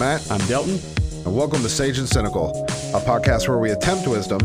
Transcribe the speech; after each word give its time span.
Matt, 0.00 0.26
I'm 0.30 0.40
Delton. 0.48 0.80
and 1.26 1.36
welcome 1.36 1.60
to 1.62 1.68
Sage 1.68 1.98
and 1.98 2.08
Cynical, 2.08 2.64
a 2.94 3.00
podcast 3.00 3.46
where 3.48 3.58
we 3.58 3.70
attempt 3.70 4.08
wisdom, 4.08 4.38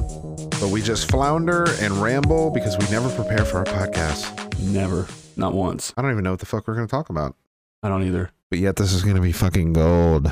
but 0.60 0.68
we 0.70 0.82
just 0.82 1.10
flounder 1.10 1.66
and 1.80 1.94
ramble 2.02 2.52
because 2.52 2.78
we 2.78 2.86
never 2.92 3.10
prepare 3.16 3.46
for 3.46 3.60
our 3.60 3.64
podcast. 3.64 4.60
Never, 4.60 5.08
not 5.38 5.54
once. 5.54 5.94
I 5.96 6.02
don't 6.02 6.12
even 6.12 6.26
know 6.26 6.32
what 6.32 6.42
the 6.42 6.46
fuck 6.46 6.68
we're 6.68 6.76
going 6.76 6.86
to 6.88 6.92
talk 6.92 7.10
about, 7.10 7.36
I 7.82 7.88
don't 7.88 8.04
either. 8.04 8.32
but 8.50 8.60
yet 8.60 8.76
this 8.76 8.92
is 8.92 9.04
going 9.04 9.16
to 9.16 9.22
be 9.22 9.32
fucking 9.32 9.72
gold 9.72 10.30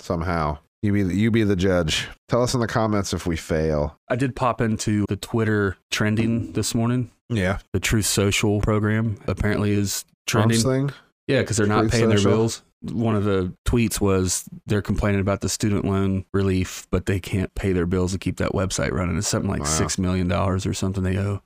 somehow. 0.00 0.58
You 0.82 0.92
be 0.92 1.14
you 1.14 1.30
be 1.30 1.44
the 1.44 1.56
judge. 1.56 2.08
Tell 2.28 2.42
us 2.42 2.52
in 2.52 2.58
the 2.60 2.66
comments 2.66 3.12
if 3.12 3.24
we 3.24 3.36
fail. 3.36 3.96
I 4.08 4.16
did 4.16 4.34
pop 4.34 4.60
into 4.60 5.04
the 5.08 5.16
Twitter 5.16 5.76
trending 5.92 6.52
this 6.52 6.74
morning. 6.74 7.12
Yeah, 7.28 7.58
The 7.72 7.80
Truth 7.80 8.06
Social 8.06 8.60
program 8.60 9.18
apparently 9.28 9.72
is 9.72 10.04
trending. 10.26 10.90
Yeah, 11.28 11.40
because 11.42 11.56
they're 11.56 11.66
not 11.66 11.82
Truth 11.82 11.92
paying 11.92 12.08
their 12.08 12.22
bills. 12.22 12.62
One 12.82 13.16
of 13.16 13.24
the 13.24 13.54
tweets 13.66 14.00
was 14.00 14.44
they're 14.66 14.82
complaining 14.82 15.20
about 15.20 15.40
the 15.40 15.48
student 15.48 15.84
loan 15.84 16.24
relief, 16.32 16.86
but 16.90 17.06
they 17.06 17.18
can't 17.20 17.52
pay 17.54 17.72
their 17.72 17.86
bills 17.86 18.12
to 18.12 18.18
keep 18.18 18.36
that 18.36 18.52
website 18.52 18.92
running. 18.92 19.16
It's 19.16 19.28
something 19.28 19.50
like 19.50 19.60
Wow. 19.60 19.66
six 19.66 19.98
million 19.98 20.28
dollars 20.28 20.66
or 20.66 20.74
something 20.74 21.02
they 21.02 21.16
owe. 21.18 21.42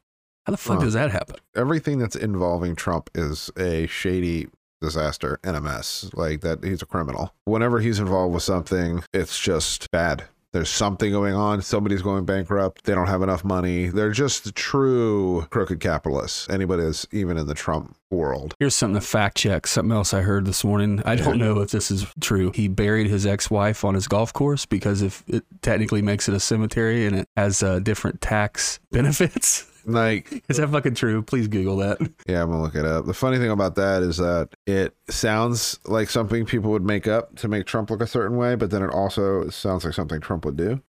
How 0.46 0.50
the 0.52 0.56
fuck 0.56 0.78
Huh. 0.78 0.84
does 0.84 0.94
that 0.94 1.10
happen? 1.10 1.36
Everything 1.54 1.98
that's 1.98 2.16
involving 2.16 2.74
Trump 2.74 3.10
is 3.14 3.50
a 3.56 3.86
shady 3.86 4.48
disaster 4.80 5.38
and 5.44 5.56
a 5.56 5.60
mess. 5.60 6.10
Like 6.14 6.40
that, 6.40 6.64
he's 6.64 6.82
a 6.82 6.86
criminal. 6.86 7.34
Whenever 7.44 7.80
he's 7.80 7.98
involved 7.98 8.34
with 8.34 8.42
something, 8.42 9.04
it's 9.12 9.38
just 9.38 9.90
bad. 9.90 10.24
There's 10.52 10.70
something 10.70 11.12
going 11.12 11.34
on. 11.34 11.62
Somebody's 11.62 12.02
going 12.02 12.24
bankrupt. 12.24 12.84
They 12.84 12.94
don't 12.94 13.06
have 13.06 13.22
enough 13.22 13.44
money. 13.44 13.86
They're 13.86 14.10
just 14.10 14.54
true 14.54 15.46
crooked 15.50 15.80
capitalists. 15.80 16.48
Anybody 16.50 16.82
that's 16.82 17.06
even 17.12 17.36
in 17.36 17.46
the 17.46 17.54
Trump 17.54 17.96
world. 18.10 18.54
Here's 18.58 18.74
something 18.74 19.00
to 19.00 19.06
fact 19.06 19.36
check. 19.36 19.66
Something 19.66 19.92
else 19.92 20.12
I 20.12 20.22
heard 20.22 20.46
this 20.46 20.64
morning. 20.64 21.02
I 21.04 21.14
don't 21.14 21.38
know 21.38 21.60
if 21.60 21.70
this 21.70 21.90
is 21.90 22.06
true. 22.20 22.50
He 22.52 22.66
buried 22.66 23.06
his 23.06 23.26
ex-wife 23.26 23.84
on 23.84 23.94
his 23.94 24.08
golf 24.08 24.32
course 24.32 24.66
because 24.66 25.02
if 25.02 25.22
it 25.28 25.44
technically 25.62 26.02
makes 26.02 26.28
it 26.28 26.34
a 26.34 26.40
cemetery 26.40 27.06
and 27.06 27.20
it 27.20 27.28
has 27.36 27.62
uh, 27.62 27.78
different 27.78 28.20
tax 28.20 28.80
benefits. 28.90 29.69
Like, 29.84 30.44
Is 30.48 30.58
that 30.58 30.68
fucking 30.68 30.94
true? 30.94 31.22
Please 31.22 31.48
Google 31.48 31.76
that. 31.78 31.98
yeah, 32.26 32.42
I'm 32.42 32.50
gonna 32.50 32.62
look 32.62 32.74
it 32.74 32.84
up. 32.84 33.06
The 33.06 33.14
funny 33.14 33.38
thing 33.38 33.50
about 33.50 33.74
that 33.76 34.02
is 34.02 34.16
that 34.18 34.50
it 34.66 34.96
sounds 35.08 35.78
like 35.86 36.10
something 36.10 36.44
people 36.46 36.70
would 36.70 36.84
make 36.84 37.06
up 37.06 37.36
to 37.36 37.48
make 37.48 37.66
Trump 37.66 37.90
look 37.90 38.00
a 38.00 38.06
certain 38.06 38.36
way, 38.36 38.54
but 38.54 38.70
then 38.70 38.82
it 38.82 38.90
also 38.90 39.48
sounds 39.50 39.84
like 39.84 39.94
something 39.94 40.20
Trump 40.20 40.44
would 40.44 40.56
do. 40.56 40.82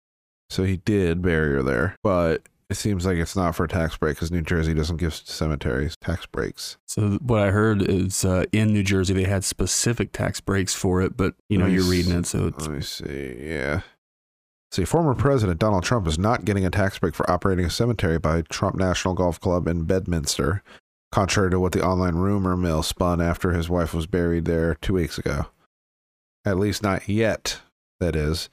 So 0.49 0.65
he 0.65 0.79
did 0.79 1.23
bury 1.23 1.53
her 1.55 1.63
there, 1.63 1.97
but 2.03 2.49
it 2.69 2.77
seems 2.77 3.05
like 3.05 3.19
it's 3.19 3.35
not 3.37 3.55
for 3.55 3.65
a 3.65 3.69
tax 3.69 3.97
break 3.97 4.17
because 4.17 4.31
New 4.31 4.43
Jersey 4.43 4.75
doesn't 4.75 4.99
give 4.99 5.15
cemeteries 5.15 5.97
tax 6.01 6.27
breaks. 6.27 6.77
So 6.87 7.19
what 7.23 7.41
I 7.41 7.51
heard 7.51 7.83
is 7.83 8.25
uh, 8.25 8.45
in 8.53 8.73
New 8.73 8.83
Jersey 8.83 9.13
they 9.15 9.25
had 9.25 9.45
specific 9.45 10.13
tax 10.13 10.41
breaks 10.41 10.75
for 10.75 11.03
it, 11.03 11.17
but 11.17 11.35
you 11.49 11.59
know 11.59 11.67
you're 11.67 11.85
reading 11.85 12.13
it, 12.13 12.27
so 12.27 12.47
it's 12.47 12.67
Let 12.67 12.77
me 12.77 12.81
see. 12.83 13.37
Yeah. 13.41 13.81
See, 14.73 14.85
former 14.85 15.15
President 15.15 15.59
Donald 15.59 15.83
Trump 15.83 16.07
is 16.07 16.19
not 16.19 16.45
getting 16.45 16.65
a 16.65 16.71
tax 16.71 16.99
break 16.99 17.15
for 17.15 17.29
operating 17.29 17.65
a 17.65 17.71
cemetery 17.71 18.19
by 18.19 18.43
Trump 18.43 18.77
National 18.77 19.15
Golf 19.15 19.41
Club 19.41 19.67
in 19.67 19.85
Bedminster, 19.85 20.63
contrary 21.11 21.51
to 21.51 21.59
what 21.59 21.73
the 21.73 21.85
online 21.85 22.15
rumor 22.15 22.57
mill 22.57 22.85
spun 22.85 23.21
after 23.21 23.51
his 23.51 23.69
wife 23.69 23.93
was 23.93 24.07
buried 24.07 24.45
there 24.45 24.77
two 24.77 24.95
weeks 24.95 25.19
ago. 25.19 25.47
At 26.45 26.59
least 26.59 26.83
not 26.83 27.09
yet, 27.09 27.61
that 27.99 28.15
is. 28.15 28.49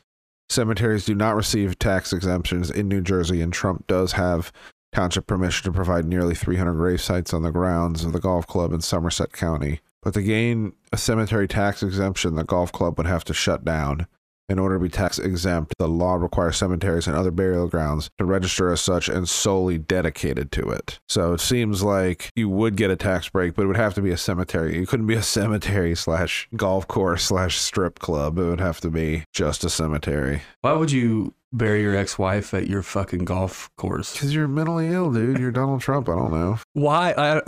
Cemeteries 0.49 1.05
do 1.05 1.13
not 1.13 1.35
receive 1.35 1.77
tax 1.77 2.11
exemptions 2.11 2.71
in 2.71 2.87
New 2.87 3.02
Jersey, 3.02 3.41
and 3.41 3.53
Trump 3.53 3.85
does 3.85 4.13
have 4.13 4.52
township 4.93 5.27
permission 5.27 5.65
to 5.65 5.75
provide 5.75 6.05
nearly 6.05 6.33
300 6.33 6.73
grave 6.73 7.02
sites 7.02 7.33
on 7.33 7.43
the 7.43 7.52
grounds 7.52 8.03
of 8.03 8.13
the 8.13 8.19
golf 8.19 8.47
club 8.47 8.73
in 8.73 8.81
Somerset 8.81 9.33
County. 9.33 9.81
But 10.02 10.13
to 10.15 10.23
gain 10.23 10.73
a 10.92 10.97
cemetery 10.97 11.47
tax 11.47 11.83
exemption, 11.83 12.36
the 12.36 12.43
golf 12.43 12.71
club 12.71 12.97
would 12.97 13.08
have 13.08 13.23
to 13.25 13.33
shut 13.33 13.63
down. 13.63 14.08
In 14.49 14.59
order 14.59 14.75
to 14.75 14.83
be 14.83 14.89
tax 14.89 15.19
exempt, 15.19 15.73
the 15.77 15.89
law 15.89 16.15
requires 16.15 16.55
cemeteries 16.55 17.05
and 17.05 17.15
other 17.17 17.31
burial 17.31 17.67
grounds 17.67 18.09
to 18.17 18.23
register 18.23 18.71
as 18.71 18.80
such 18.80 19.09
and 19.09 19.27
solely 19.27 19.77
dedicated 19.77 20.52
to 20.53 20.69
it. 20.69 20.99
So 21.09 21.33
it 21.33 21.41
seems 21.41 21.83
like 21.83 22.30
you 22.35 22.47
would 22.47 22.77
get 22.77 22.89
a 22.89 22.95
tax 22.95 23.27
break, 23.27 23.55
but 23.55 23.63
it 23.63 23.67
would 23.67 23.75
have 23.75 23.93
to 23.95 24.02
be 24.02 24.11
a 24.11 24.17
cemetery. 24.17 24.81
It 24.81 24.87
couldn't 24.87 25.07
be 25.07 25.15
a 25.15 25.21
cemetery 25.37 25.95
slash 25.95 26.47
golf 26.55 26.87
course 26.87 27.25
slash 27.25 27.57
strip 27.57 27.99
club. 27.99 28.37
It 28.39 28.45
would 28.45 28.61
have 28.61 28.80
to 28.81 28.89
be 28.89 29.23
just 29.33 29.65
a 29.65 29.69
cemetery. 29.69 30.41
why 30.61 30.71
would 30.73 30.91
you 30.91 31.33
bury 31.53 31.81
your 31.81 31.95
ex-wife 31.95 32.53
at 32.53 32.67
your 32.67 32.83
fucking 32.83 33.25
golf 33.25 33.69
course? 33.77 34.13
Because 34.13 34.33
you're 34.33 34.47
mentally 34.47 34.87
ill, 34.87 35.11
dude. 35.11 35.39
You're 35.39 35.52
Donald 35.52 35.81
Trump. 35.81 36.07
I 36.07 36.15
don't 36.15 36.31
know. 36.31 36.57
Why? 36.73 37.11
I, 37.11 37.37
I 37.39 37.41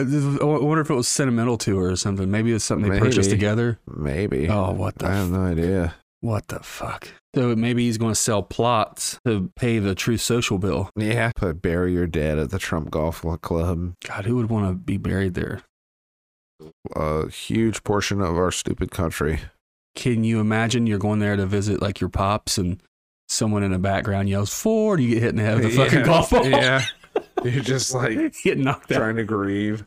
wonder 0.43 0.81
if 0.81 0.89
it 0.89 0.93
was 0.95 1.07
sentimental 1.07 1.57
to 1.59 1.77
her 1.77 1.91
or 1.91 1.95
something. 1.95 2.29
Maybe 2.29 2.51
it's 2.51 2.65
something 2.65 2.91
they 2.91 2.99
purchased 2.99 3.29
Maybe. 3.29 3.39
together. 3.39 3.79
Maybe. 3.87 4.49
Oh, 4.49 4.71
what 4.71 4.97
the 4.97 5.07
I 5.07 5.15
have 5.15 5.31
no 5.31 5.41
idea. 5.41 5.95
What 6.21 6.47
the 6.49 6.59
fuck? 6.59 7.07
So 7.33 7.55
maybe 7.55 7.85
he's 7.85 7.97
going 7.97 8.11
to 8.11 8.19
sell 8.19 8.43
plots 8.43 9.19
to 9.25 9.51
pay 9.55 9.79
the 9.79 9.95
Truth 9.95 10.21
Social 10.21 10.57
bill. 10.57 10.89
Yeah. 10.95 11.31
Put 11.35 11.61
bury 11.61 11.93
your 11.93 12.07
dead 12.07 12.37
at 12.37 12.49
the 12.49 12.59
Trump 12.59 12.91
Golf 12.91 13.21
Club. 13.41 13.93
God, 14.05 14.25
who 14.25 14.35
would 14.35 14.49
want 14.49 14.67
to 14.67 14.73
be 14.73 14.97
buried 14.97 15.35
there? 15.35 15.61
A 16.95 17.29
huge 17.29 17.83
portion 17.83 18.19
of 18.21 18.35
our 18.37 18.51
stupid 18.51 18.91
country. 18.91 19.39
Can 19.95 20.23
you 20.25 20.39
imagine 20.41 20.87
you're 20.87 20.97
going 20.99 21.19
there 21.19 21.37
to 21.37 21.45
visit 21.45 21.81
like 21.81 22.01
your 22.01 22.09
pops 22.09 22.57
and 22.57 22.81
someone 23.29 23.63
in 23.63 23.71
the 23.71 23.79
background 23.79 24.27
yells 24.27 24.53
Ford, 24.53 24.99
you 24.99 25.09
get 25.09 25.21
hit 25.21 25.29
in 25.29 25.35
the 25.37 25.43
head 25.43 25.57
with 25.59 25.67
a 25.67 25.69
fucking 25.77 25.99
Yeah. 25.99 26.05
golf 26.05 26.29
ball. 26.31 26.45
Yeah. 26.45 26.83
You're 27.43 27.63
just 27.63 27.93
like 27.93 28.33
get 28.43 28.57
knocked 28.57 28.91
out. 28.91 28.97
trying 28.97 29.15
to 29.15 29.23
grieve. 29.23 29.85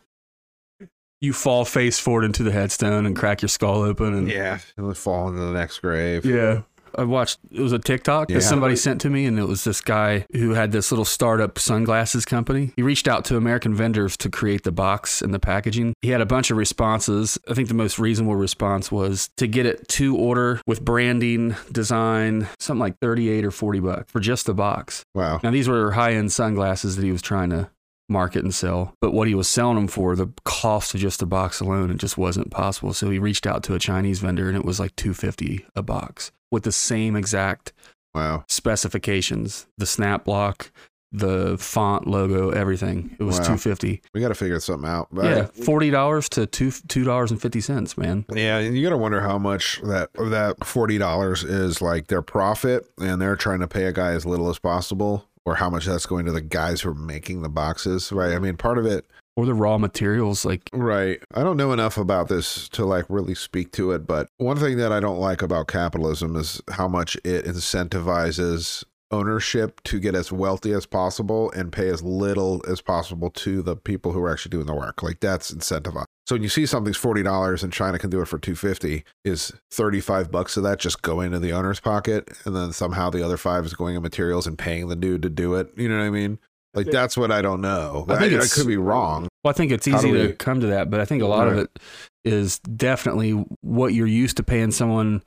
You 1.23 1.33
fall 1.33 1.65
face 1.65 1.99
forward 1.99 2.25
into 2.25 2.43
the 2.43 2.53
headstone 2.53 3.07
and 3.07 3.17
crack 3.17 3.41
your 3.41 3.49
skull 3.49 3.81
open. 3.83 4.13
And 4.13 4.29
Yeah. 4.31 4.59
And 4.77 4.87
then 4.87 4.95
fall 4.95 5.29
into 5.29 5.41
the 5.41 5.53
next 5.53 5.79
grave. 5.79 6.25
Yeah. 6.27 6.63
I 6.95 7.05
watched 7.05 7.39
it 7.51 7.61
was 7.63 7.73
a 7.73 7.79
TikTok 7.79 8.29
Yeah. 8.29 8.37
that 8.37 8.43
somebody 8.43 8.77
sent 8.77 9.01
to 9.01 9.09
me 9.09 9.25
and 9.25 9.39
it 9.39 9.49
was 9.49 9.65
this 9.65 9.81
guy 9.81 10.27
who 10.35 10.53
had 10.53 10.73
this 10.73 10.93
little 10.93 11.07
startup 11.07 11.59
sunglasses 11.59 12.27
company. 12.27 12.73
He 12.77 12.83
reached 12.83 13.09
out 13.09 13.25
to 13.27 13.39
American 13.39 13.75
vendors 13.75 14.15
to 14.19 14.29
create 14.29 14.65
the 14.65 14.73
box 14.73 15.23
and 15.23 15.33
the 15.33 15.39
packaging. 15.39 15.95
He 16.03 16.11
had 16.11 16.21
a 16.21 16.27
bunch 16.27 16.51
of 16.51 16.59
responses. 16.59 17.39
I 17.49 17.55
think 17.55 17.69
the 17.69 17.75
most 17.75 17.99
reasonable 17.99 18.37
response 18.37 18.93
was 18.93 19.31
to 19.39 19.47
get 19.47 19.65
it 19.65 19.89
to 19.89 20.15
order 20.17 20.61
with 20.67 20.85
branding, 20.85 21.57
design, 21.71 22.49
something 22.59 22.81
like 22.81 22.99
38 23.01 23.45
or 23.47 23.51
40 23.51 23.81
bucks 23.81 24.13
for 24.13 24.21
just 24.21 24.45
the 24.45 24.53
box. 24.55 25.03
Wow. 25.15 25.41
Now 25.43 25.51
these 25.51 25.69
were 25.69 25.93
high-end 25.93 26.31
sunglasses 26.31 26.97
that 26.97 27.05
he 27.05 27.13
was 27.13 27.23
trying 27.23 27.49
to 27.51 27.71
market 28.09 28.43
and 28.45 28.55
sell. 28.55 28.95
But 29.01 29.13
what 29.13 29.29
he 29.29 29.35
was 29.35 29.49
selling 29.49 29.77
them 29.77 29.89
for, 29.89 30.15
the 30.17 30.29
cost 30.45 30.95
of 30.95 31.01
just 31.01 31.21
the 31.21 31.27
box 31.27 31.61
alone, 31.61 31.91
it 31.91 31.97
just 31.99 32.19
wasn't 32.19 32.51
possible. 32.51 32.93
So 32.93 33.11
he 33.11 33.19
reached 33.19 33.47
out 33.47 33.63
to 33.65 33.75
a 33.75 33.79
Chinese 33.79 34.19
vendor 34.21 34.49
and 34.49 34.57
it 34.57 34.65
was 34.65 34.79
like 34.81 34.95
250 34.97 35.65
a 35.77 35.83
box 35.83 36.33
with 36.51 36.65
the 36.65 36.73
same 36.73 37.17
exact 37.17 37.73
Wow. 38.15 38.45
specifications, 38.49 39.67
the 39.79 39.87
snap 39.87 40.25
block, 40.27 40.71
the 41.13 41.57
font 41.59 42.07
logo, 42.07 42.51
everything. 42.51 43.17
It 43.19 43.23
was 43.23 43.37
Wow. 43.39 43.45
250. 43.57 44.03
We 44.15 44.21
got 44.21 44.29
to 44.29 44.35
figure 44.35 44.59
something 44.61 44.89
out. 44.89 45.09
But 45.13 45.25
Yeah, 45.25 45.47
$40 45.65 46.29
to 46.31 46.47
2 46.47 46.69
$2.50, 46.71 47.99
man. 47.99 48.25
Yeah, 48.35 48.59
and 48.59 48.77
you 48.77 48.83
got 48.83 48.91
to 48.91 48.97
wonder 48.99 49.21
how 49.21 49.39
much 49.39 49.81
that 49.85 50.11
that 50.15 50.65
forty 50.65 50.99
dollars 50.99 51.45
is 51.45 51.81
like 51.83 52.07
their 52.09 52.23
profit, 52.23 52.87
and 53.01 53.21
they're 53.21 53.37
trying 53.37 53.61
to 53.61 53.69
pay 53.69 53.85
a 53.85 53.93
guy 53.93 54.13
as 54.13 54.25
little 54.27 54.49
as 54.49 54.59
possible, 54.59 55.27
or 55.45 55.57
how 55.57 55.69
much 55.69 55.87
that's 55.87 56.07
going 56.07 56.27
to 56.27 56.33
the 56.33 56.41
guys 56.41 56.81
who 56.81 56.91
are 56.91 56.95
making 56.95 57.43
the 57.43 57.49
boxes, 57.49 58.13
right? 58.13 58.33
I 58.33 58.39
mean, 58.39 58.57
part 58.57 58.79
of 58.79 58.87
it, 58.87 59.07
Or 59.37 59.47
the 59.47 59.55
raw 59.55 59.79
materials 59.79 60.45
like 60.45 60.71
right? 60.73 61.23
I 61.35 61.43
don't 61.43 61.57
know 61.57 61.73
enough 61.73 61.97
about 61.99 62.29
this 62.29 62.69
to 62.71 62.85
like 62.85 63.07
really 63.09 63.35
speak 63.35 63.73
to 63.73 63.93
it, 63.93 64.07
but 64.07 64.29
one 64.39 64.57
thing 64.57 64.77
that 64.79 64.93
I 64.93 65.01
don't 65.01 65.19
like 65.19 65.43
about 65.43 65.69
capitalism 65.69 66.37
is 66.37 66.61
how 66.71 66.89
much 66.89 67.17
it 67.25 67.45
incentivizes 67.45 68.85
ownership 69.11 69.83
to 69.85 70.01
get 70.01 70.15
as 70.15 70.33
wealthy 70.33 70.73
as 70.73 70.87
possible 70.87 71.51
and 71.53 71.71
pay 71.71 71.89
as 71.89 72.03
little 72.03 72.63
as 72.67 72.81
possible 72.81 73.31
to 73.31 73.63
the 73.63 73.77
people 73.77 74.13
who 74.13 74.23
are 74.23 74.33
actually 74.33 74.51
doing 74.51 74.67
the 74.67 74.75
work. 74.75 75.03
Like 75.03 75.21
that's 75.21 75.53
incentivized. 75.53 76.07
So 76.27 76.37
when 76.37 76.43
you 76.43 76.49
see 76.49 76.67
something's 76.67 76.97
forty 76.97 77.23
dollars 77.23 77.63
and 77.65 77.73
China 77.73 77.99
can 77.99 78.09
do 78.11 78.21
it 78.21 78.27
for 78.29 78.39
two 78.39 78.55
fifty, 78.55 79.05
is 79.25 79.53
thirty 79.71 80.01
five 80.01 80.31
bucks 80.31 80.57
of 80.57 80.63
that 80.63 80.79
just 80.79 81.03
going 81.03 81.27
into 81.29 81.41
the 81.41 81.53
owner's 81.53 81.81
pocket, 81.81 82.31
and 82.45 82.55
then 82.55 82.73
somehow 82.73 83.11
the 83.11 83.25
other 83.25 83.37
five 83.37 83.65
is 83.65 83.75
going 83.75 83.97
in 83.97 84.03
materials 84.03 84.47
and 84.47 84.57
paying 84.57 84.89
the 84.89 84.97
dude 84.97 85.23
to 85.23 85.29
do 85.29 85.55
it. 85.55 85.71
You 85.77 85.89
know 85.89 85.99
what 85.99 86.05
I 86.05 86.11
mean? 86.11 86.39
Like 86.75 86.87
that's 86.87 87.17
what 87.17 87.31
I 87.31 87.43
don't 87.43 87.61
know. 87.61 88.07
I 88.09 88.15
I, 88.15 88.19
think 88.19 88.33
I, 88.33 88.37
it's- 88.37 88.55
could 88.55 88.67
be 88.69 88.77
wrong. 88.77 89.29
Well, 89.45 89.51
I 89.51 89.53
think 89.53 89.73
it's 89.73 89.89
easy 89.89 90.13
we- 90.13 90.19
to 90.29 90.33
come 90.35 90.61
to 90.61 90.69
that, 90.69 90.91
but 90.91 91.01
I 91.01 91.05
think 91.05 91.23
a 91.23 91.27
lot 91.27 91.49
of 91.49 91.59
it 91.59 91.79
is 92.25 92.61
definitely 92.61 93.33
what 93.61 93.93
you're 93.93 94.07
used 94.07 94.37
to 94.37 94.45
paying 94.45 94.71
someone 94.71 95.23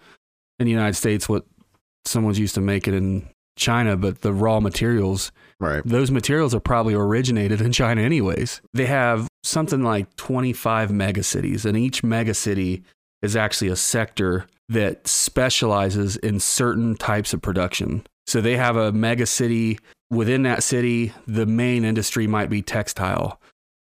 in 0.59 0.65
the 0.65 0.71
United 0.71 0.93
States, 0.95 1.27
what 1.27 1.45
someone's 2.05 2.39
used 2.39 2.55
to 2.55 2.61
making 2.61 2.93
in 2.93 3.27
China, 3.55 3.95
but 3.95 4.21
the 4.21 4.33
raw 4.33 4.59
materials, 4.59 5.31
Right. 5.59 5.81
those 5.85 6.11
materials 6.11 6.53
are 6.53 6.59
probably 6.59 6.93
originated 6.93 7.61
in 7.61 7.71
China 7.71 8.01
anyways. 8.01 8.61
They 8.73 8.85
have 8.87 9.27
something 9.43 9.83
like 9.83 10.15
25 10.17 10.89
megacities, 10.89 11.65
and 11.65 11.77
each 11.77 12.03
megacity 12.03 12.83
is 13.21 13.35
actually 13.35 13.69
a 13.69 13.75
sector 13.75 14.45
that 14.67 15.07
specializes 15.07 16.17
in 16.17 16.39
certain 16.39 16.95
types 16.95 17.33
of 17.33 17.41
production. 17.41 18.05
So 18.27 18.41
they 18.41 18.57
have 18.57 18.75
a 18.75 18.91
megacity 18.91 19.79
within 20.09 20.43
that 20.43 20.63
city, 20.63 21.13
the 21.27 21.45
main 21.45 21.85
industry 21.85 22.27
might 22.27 22.49
be 22.49 22.61
textile. 22.61 23.39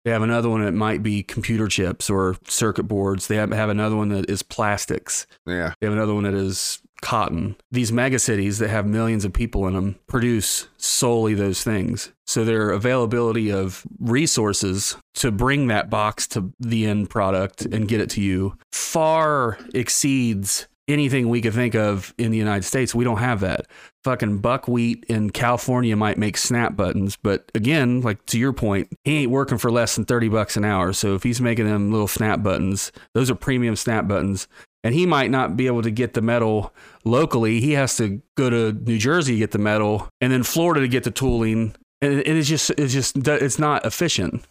They 0.04 0.10
have 0.10 0.22
another 0.22 0.48
one 0.48 0.64
that 0.64 0.72
might 0.72 1.02
be 1.02 1.22
computer 1.22 1.68
chips 1.68 2.08
or 2.08 2.36
circuit 2.48 2.84
boards. 2.84 3.26
They 3.26 3.36
have, 3.36 3.50
have 3.50 3.68
another 3.68 3.96
one 3.96 4.08
that 4.08 4.30
is 4.30 4.42
plastics. 4.42 5.26
Yeah. 5.46 5.74
They 5.80 5.86
have 5.86 5.94
another 5.94 6.14
one 6.14 6.24
that 6.24 6.32
is 6.34 6.80
cotton. 7.02 7.56
These 7.70 7.90
megacities 7.90 8.58
that 8.58 8.68
have 8.68 8.86
millions 8.86 9.24
of 9.24 9.32
people 9.32 9.66
in 9.66 9.74
them 9.74 9.96
produce 10.06 10.68
solely 10.76 11.34
those 11.34 11.62
things. 11.62 12.12
So 12.26 12.44
their 12.44 12.70
availability 12.70 13.50
of 13.50 13.84
resources 13.98 14.96
to 15.14 15.30
bring 15.30 15.66
that 15.68 15.90
box 15.90 16.26
to 16.28 16.52
the 16.60 16.86
end 16.86 17.10
product 17.10 17.62
and 17.62 17.88
get 17.88 18.00
it 18.00 18.10
to 18.10 18.20
you 18.20 18.56
far 18.72 19.58
exceeds 19.74 20.66
anything 20.88 21.28
we 21.28 21.40
could 21.40 21.54
think 21.54 21.74
of 21.74 22.12
in 22.18 22.30
the 22.30 22.38
United 22.38 22.64
States. 22.64 22.94
We 22.94 23.04
don't 23.04 23.18
have 23.18 23.40
that. 23.40 23.66
Fucking 24.04 24.38
buckwheat 24.38 25.04
in 25.08 25.30
California 25.30 25.94
might 25.94 26.18
make 26.18 26.36
snap 26.36 26.74
buttons, 26.74 27.16
but 27.16 27.50
again, 27.54 28.00
like 28.00 28.24
to 28.26 28.38
your 28.38 28.52
point, 28.52 28.88
he 29.04 29.18
ain't 29.18 29.30
working 29.30 29.58
for 29.58 29.70
less 29.70 29.94
than 29.94 30.04
30 30.04 30.28
bucks 30.28 30.56
an 30.56 30.64
hour. 30.64 30.92
So 30.92 31.14
if 31.14 31.22
he's 31.22 31.40
making 31.40 31.66
them 31.66 31.92
little 31.92 32.08
snap 32.08 32.42
buttons, 32.42 32.92
those 33.14 33.30
are 33.30 33.34
premium 33.34 33.76
snap 33.76 34.08
buttons. 34.08 34.48
And 34.82 34.94
he 34.94 35.04
might 35.06 35.30
not 35.30 35.56
be 35.56 35.66
able 35.66 35.82
to 35.82 35.90
get 35.90 36.14
the 36.14 36.22
metal 36.22 36.72
locally. 37.04 37.60
He 37.60 37.72
has 37.72 37.96
to 37.98 38.22
go 38.36 38.48
to 38.48 38.72
New 38.72 38.96
Jersey 38.98 39.34
to 39.34 39.38
get 39.38 39.50
the 39.50 39.58
metal 39.58 40.08
and 40.20 40.32
then 40.32 40.42
Florida 40.42 40.80
to 40.80 40.88
get 40.88 41.04
the 41.04 41.10
tooling. 41.10 41.74
And 42.00 42.14
it 42.20 42.26
is 42.28 42.48
just, 42.48 42.70
it's 42.78 42.92
just, 42.94 43.16
it's 43.28 43.58
not 43.58 43.84
efficient. 43.84 44.42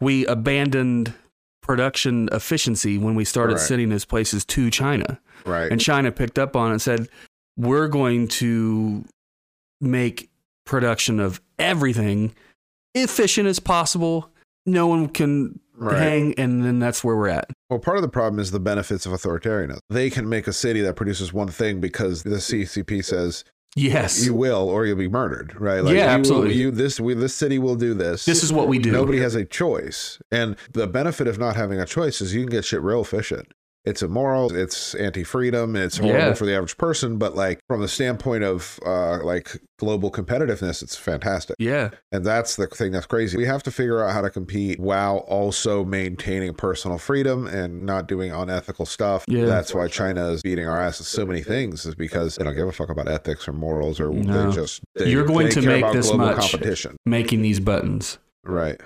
We 0.00 0.24
abandoned 0.26 1.14
production 1.62 2.28
efficiency 2.32 2.96
when 2.96 3.14
we 3.16 3.24
started 3.24 3.54
Right. 3.54 3.62
sending 3.62 3.88
those 3.88 4.04
places 4.04 4.44
to 4.46 4.70
China. 4.70 5.20
Right. 5.44 5.70
And 5.70 5.80
China 5.80 6.12
picked 6.12 6.38
up 6.38 6.54
on 6.54 6.68
it 6.68 6.72
and 6.74 6.82
said, 6.82 7.08
we're 7.56 7.88
going 7.88 8.28
to 8.28 9.04
make 9.80 10.30
production 10.64 11.18
of 11.18 11.40
everything 11.58 12.34
efficient 12.94 13.48
as 13.48 13.58
possible. 13.58 14.30
No 14.64 14.86
one 14.86 15.08
can 15.08 15.58
Right. 15.82 15.98
hang. 15.98 16.34
And 16.38 16.64
then 16.64 16.78
that's 16.78 17.02
where 17.02 17.16
we're 17.16 17.28
at. 17.28 17.50
Well, 17.70 17.78
part 17.78 17.96
of 17.96 18.02
the 18.02 18.08
problem 18.08 18.38
is 18.40 18.50
the 18.50 18.60
benefits 18.60 19.06
of 19.06 19.12
authoritarianism. 19.12 19.78
They 19.90 20.10
can 20.10 20.28
make 20.28 20.46
a 20.46 20.52
city 20.52 20.80
that 20.82 20.96
produces 20.96 21.32
one 21.32 21.48
thing 21.48 21.80
because 21.80 22.22
the 22.22 22.36
CCP 22.40 23.04
says 23.04 23.44
Yes. 23.74 24.24
you 24.24 24.34
will 24.34 24.68
or 24.68 24.84
you'll 24.84 24.98
be 24.98 25.08
murdered, 25.08 25.58
right? 25.58 25.82
Yeah, 25.84 25.90
you, 25.90 26.00
absolutely. 26.00 26.54
You 26.54 26.70
this 26.70 27.00
we 27.00 27.14
this 27.14 27.34
city 27.34 27.58
will 27.58 27.76
do 27.76 27.94
this. 27.94 28.26
this 28.26 28.42
is 28.44 28.52
what 28.52 28.68
we 28.68 28.78
do. 28.78 28.92
Nobody 28.92 29.18
has 29.20 29.34
a 29.34 29.44
choice, 29.46 30.18
and 30.30 30.56
the 30.72 30.86
benefit 30.86 31.26
of 31.26 31.38
not 31.38 31.56
having 31.56 31.80
a 31.80 31.86
choice 31.86 32.20
is 32.20 32.34
you 32.34 32.42
can 32.42 32.50
get 32.50 32.66
shit 32.66 32.82
real 32.82 33.00
efficient. 33.00 33.52
It's 33.84 34.00
immoral. 34.02 34.54
It's 34.54 34.94
anti-freedom. 34.94 35.74
It's 35.74 35.96
horrible 35.98 36.18
Yeah. 36.20 36.34
for 36.34 36.46
the 36.46 36.54
average 36.54 36.76
person. 36.78 37.16
But 37.18 37.34
like 37.34 37.58
from 37.66 37.80
the 37.80 37.88
standpoint 37.88 38.44
of 38.44 38.78
uh, 38.86 39.18
like 39.24 39.56
global 39.80 40.08
competitiveness, 40.08 40.82
it's 40.84 40.94
fantastic. 40.94 41.56
yeah. 41.58 41.90
And 42.12 42.24
that's 42.24 42.54
the 42.54 42.68
thing 42.68 42.92
that's 42.92 43.06
crazy. 43.06 43.36
We 43.36 43.44
have 43.46 43.64
to 43.64 43.72
figure 43.72 44.04
out 44.04 44.12
how 44.12 44.20
to 44.20 44.30
compete 44.30 44.78
while 44.78 45.18
also 45.26 45.84
maintaining 45.84 46.54
personal 46.54 46.96
freedom 46.96 47.48
and 47.48 47.82
not 47.82 48.06
doing 48.06 48.30
unethical 48.30 48.86
stuff. 48.86 49.24
Yeah. 49.26 49.46
That's 49.46 49.74
why 49.74 49.88
China 49.88 50.28
is 50.30 50.42
beating 50.42 50.68
our 50.68 50.80
ass 50.80 51.00
at 51.00 51.06
so 51.06 51.26
many 51.26 51.42
things, 51.42 51.84
is 51.84 51.96
because 51.96 52.36
they 52.36 52.44
don't 52.44 52.54
give 52.54 52.68
a 52.68 52.72
fuck 52.72 52.88
about 52.88 53.08
ethics 53.08 53.48
or 53.48 53.52
morals 53.52 53.98
or 53.98 54.10
No. 54.10 54.48
they 54.50 54.54
just 54.54 54.80
they, 54.94 55.10
You're 55.10 55.24
going 55.26 55.46
they 55.46 55.54
to 55.54 55.62
make 55.62 55.92
this 55.92 56.12
much. 56.14 56.38
competition. 56.38 56.96
Making 57.04 57.42
these 57.42 57.58
buttons. 57.58 58.18
Right. 58.44 58.80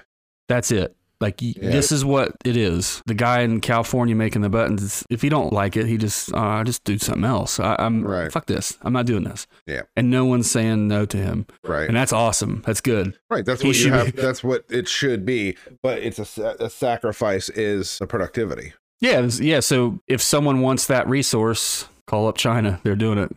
That's 0.49 0.71
it. 0.71 0.96
Like 1.21 1.41
Yeah. 1.41 1.55
this 1.71 1.91
is 1.93 2.05
what 2.05 2.33
it 2.45 2.57
is. 2.57 3.03
The 3.07 3.15
guy 3.15 3.41
in 3.41 3.61
California 3.61 4.15
making 4.15 4.43
the 4.43 4.51
buttons. 4.51 5.05
If 5.09 5.23
he 5.23 5.29
don't 5.31 5.53
like 5.53 5.77
it, 5.77 5.87
he 5.87 5.97
just 5.97 6.31
uh, 6.35 6.63
just 6.65 6.85
do 6.85 6.99
something 6.99 7.25
else. 7.25 7.59
I, 7.59 7.75
I'm 7.79 8.05
Right. 8.05 8.31
fuck 8.31 8.47
this. 8.47 8.77
I'm 8.83 8.93
not 8.93 9.07
doing 9.07 9.25
this. 9.25 9.47
Yeah. 9.67 9.83
And 9.97 10.11
no 10.11 10.25
one's 10.27 10.51
saying 10.51 10.89
no 10.89 11.07
to 11.07 11.17
him, 11.17 11.47
Right. 11.65 11.89
and 11.89 11.97
that's 11.97 12.13
awesome. 12.13 12.63
That's 12.67 12.81
good. 12.83 13.17
Right. 13.31 13.45
That's 13.47 13.63
He 13.63 13.69
what 13.69 13.77
you 13.79 13.93
have. 13.93 14.15
be- 14.15 14.21
That's 14.23 14.45
what 14.45 14.65
it 14.69 14.89
should 14.89 15.25
be. 15.25 15.57
But 15.83 15.99
it's 16.03 16.19
a, 16.39 16.57
a 16.61 16.69
sacrifice 16.69 17.49
is 17.51 17.99
the 17.99 18.07
productivity. 18.07 18.75
Yeah, 19.01 19.29
yeah. 19.41 19.61
So 19.61 20.01
if 20.07 20.21
someone 20.23 20.61
wants 20.61 20.87
that 20.89 21.09
resource, 21.09 21.89
call 22.07 22.29
up 22.29 22.37
China. 22.37 22.81
They're 22.83 22.95
doing 22.97 23.19
it. 23.19 23.31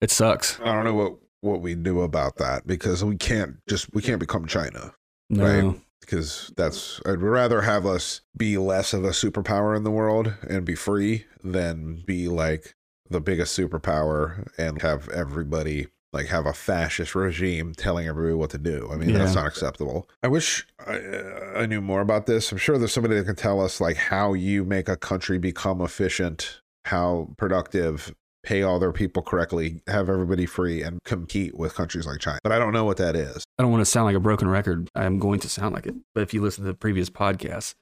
It 0.00 0.10
sucks. 0.10 0.58
I 0.60 0.72
don't 0.72 0.84
know 0.84 0.94
what 0.94 1.14
what 1.42 1.60
we 1.60 1.74
do 1.74 2.00
about 2.00 2.36
that 2.36 2.66
because 2.66 3.04
we 3.04 3.16
can't 3.16 3.56
just 3.68 3.92
we 3.94 4.02
can't 4.02 4.20
become 4.20 4.46
China. 4.46 4.92
No. 5.30 5.44
Right. 5.70 5.80
Because 6.00 6.52
that's 6.56 7.00
I'd 7.06 7.20
rather 7.20 7.62
have 7.62 7.86
us 7.86 8.20
be 8.36 8.58
less 8.58 8.92
of 8.92 9.04
a 9.04 9.10
superpower 9.10 9.76
in 9.76 9.84
the 9.84 9.90
world 9.90 10.34
and 10.48 10.64
be 10.64 10.74
free 10.74 11.26
than 11.42 12.02
be 12.06 12.28
like 12.28 12.74
the 13.08 13.20
biggest 13.20 13.58
superpower 13.58 14.48
and 14.58 14.82
have 14.82 15.08
everybody 15.08 15.88
like 16.12 16.26
have 16.26 16.46
a 16.46 16.52
fascist 16.52 17.14
regime 17.14 17.74
telling 17.74 18.08
everybody 18.08 18.34
what 18.34 18.50
to 18.50 18.58
do. 18.58 18.88
I 18.90 18.96
mean, 18.96 19.12
that's 19.12 19.34
not 19.34 19.46
acceptable. 19.46 20.08
I 20.22 20.28
wish 20.28 20.66
I, 20.86 20.96
uh, 20.96 21.52
I 21.56 21.66
knew 21.66 21.80
more 21.80 22.00
about 22.00 22.26
this. 22.26 22.50
I'm 22.50 22.58
sure 22.58 22.78
there's 22.78 22.92
somebody 22.92 23.16
that 23.16 23.24
can 23.24 23.36
tell 23.36 23.60
us 23.60 23.80
like 23.80 23.96
how 23.96 24.32
you 24.32 24.64
make 24.64 24.88
a 24.88 24.96
country 24.96 25.38
become 25.38 25.80
efficient, 25.82 26.62
how 26.86 27.28
productive, 27.36 28.14
pay 28.46 28.62
all 28.62 28.78
their 28.78 28.92
people 28.92 29.22
correctly, 29.22 29.82
have 29.88 30.08
everybody 30.08 30.46
free 30.46 30.80
and 30.80 31.02
compete 31.04 31.54
with 31.58 31.74
countries 31.74 32.06
like 32.06 32.20
China. 32.20 32.38
But 32.42 32.52
I 32.52 32.58
don't 32.58 32.72
know 32.72 32.84
what 32.84 32.96
that 32.98 33.16
is. 33.16 33.44
I 33.58 33.62
don't 33.62 33.72
want 33.72 33.80
to 33.82 33.90
sound 33.90 34.06
like 34.06 34.14
a 34.14 34.20
broken 34.20 34.48
record. 34.48 34.88
I'm 34.94 35.18
going 35.18 35.40
to 35.40 35.48
sound 35.48 35.74
like 35.74 35.84
it. 35.86 35.94
But 36.14 36.22
if 36.22 36.32
you 36.32 36.40
listen 36.40 36.64
to 36.64 36.70
the 36.70 36.76
previous 36.76 37.10
podcasts, 37.10 37.74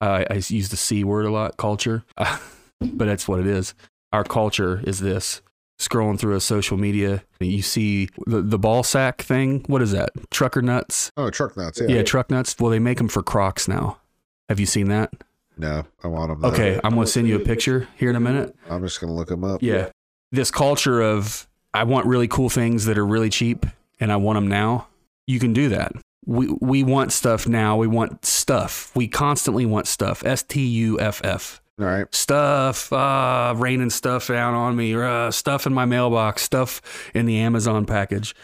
uh, 0.00 0.24
I 0.30 0.34
use 0.34 0.68
the 0.68 0.76
C 0.76 1.02
word 1.02 1.26
a 1.26 1.30
lot, 1.30 1.56
culture. 1.56 2.04
but 2.16 2.40
that's 2.80 3.26
what 3.26 3.40
it 3.40 3.46
is. 3.46 3.74
Our 4.12 4.24
culture 4.24 4.80
is 4.86 5.00
this. 5.00 5.42
Scrolling 5.80 6.20
through 6.20 6.36
a 6.36 6.40
social 6.40 6.76
media, 6.76 7.24
you 7.40 7.60
see 7.60 8.08
the, 8.28 8.40
the 8.40 8.60
ball 8.60 8.84
sack 8.84 9.22
thing. 9.22 9.64
What 9.66 9.82
is 9.82 9.90
that? 9.90 10.10
Trucker 10.30 10.62
nuts? 10.62 11.10
Oh, 11.16 11.30
truck 11.30 11.56
nuts. 11.56 11.80
Yeah. 11.84 12.04
truck 12.04 12.30
nuts. 12.30 12.54
Well, 12.60 12.70
they 12.70 12.78
make 12.78 12.98
them 12.98 13.08
for 13.08 13.24
Crocs 13.24 13.66
now. 13.66 13.98
Have 14.48 14.60
you 14.60 14.66
seen 14.66 14.88
that? 14.90 15.12
No, 15.58 15.84
I 16.04 16.06
want 16.06 16.28
them. 16.28 16.44
Okay, 16.52 16.80
I'm 16.84 16.94
going 16.94 17.06
to 17.06 17.10
send 17.10 17.26
you 17.26 17.34
a 17.36 17.40
picture 17.40 17.88
here 17.96 18.08
in 18.08 18.14
a 18.14 18.20
minute. 18.20 18.54
I'm 18.70 18.82
just 18.82 19.00
gonna 19.00 19.14
look 19.14 19.28
them 19.28 19.42
up. 19.42 19.62
Yeah. 19.62 19.90
This 20.34 20.50
culture 20.50 21.00
of 21.00 21.46
I 21.72 21.84
want 21.84 22.06
really 22.06 22.28
cool 22.28 22.48
things 22.50 22.86
that 22.86 22.98
are 22.98 23.06
really 23.06 23.30
cheap 23.30 23.66
and 24.00 24.10
I 24.12 24.16
want 24.16 24.36
them 24.36 24.48
now. 24.48 24.88
You 25.26 25.38
can 25.38 25.52
do 25.52 25.68
that. 25.68 25.92
We 26.26 26.48
we 26.60 26.82
want 26.82 27.12
stuff 27.12 27.46
now. 27.46 27.76
We 27.76 27.86
want 27.86 28.24
stuff. 28.24 28.90
We 28.96 29.06
constantly 29.08 29.64
want 29.66 29.86
stuff. 29.86 30.24
S 30.24 30.42
T 30.42 30.64
U 30.66 30.98
F 30.98 31.20
F. 31.22 31.60
All 31.78 31.86
right. 31.86 32.12
Stuff, 32.14 32.92
uh, 32.92 33.52
raining 33.56 33.90
stuff 33.90 34.28
down 34.28 34.54
on 34.54 34.76
me, 34.76 34.94
uh, 34.94 35.30
stuff 35.30 35.66
in 35.66 35.74
my 35.74 35.84
mailbox, 35.84 36.42
stuff 36.42 36.80
in 37.14 37.26
the 37.26 37.38
Amazon 37.38 37.84
package. 37.84 38.34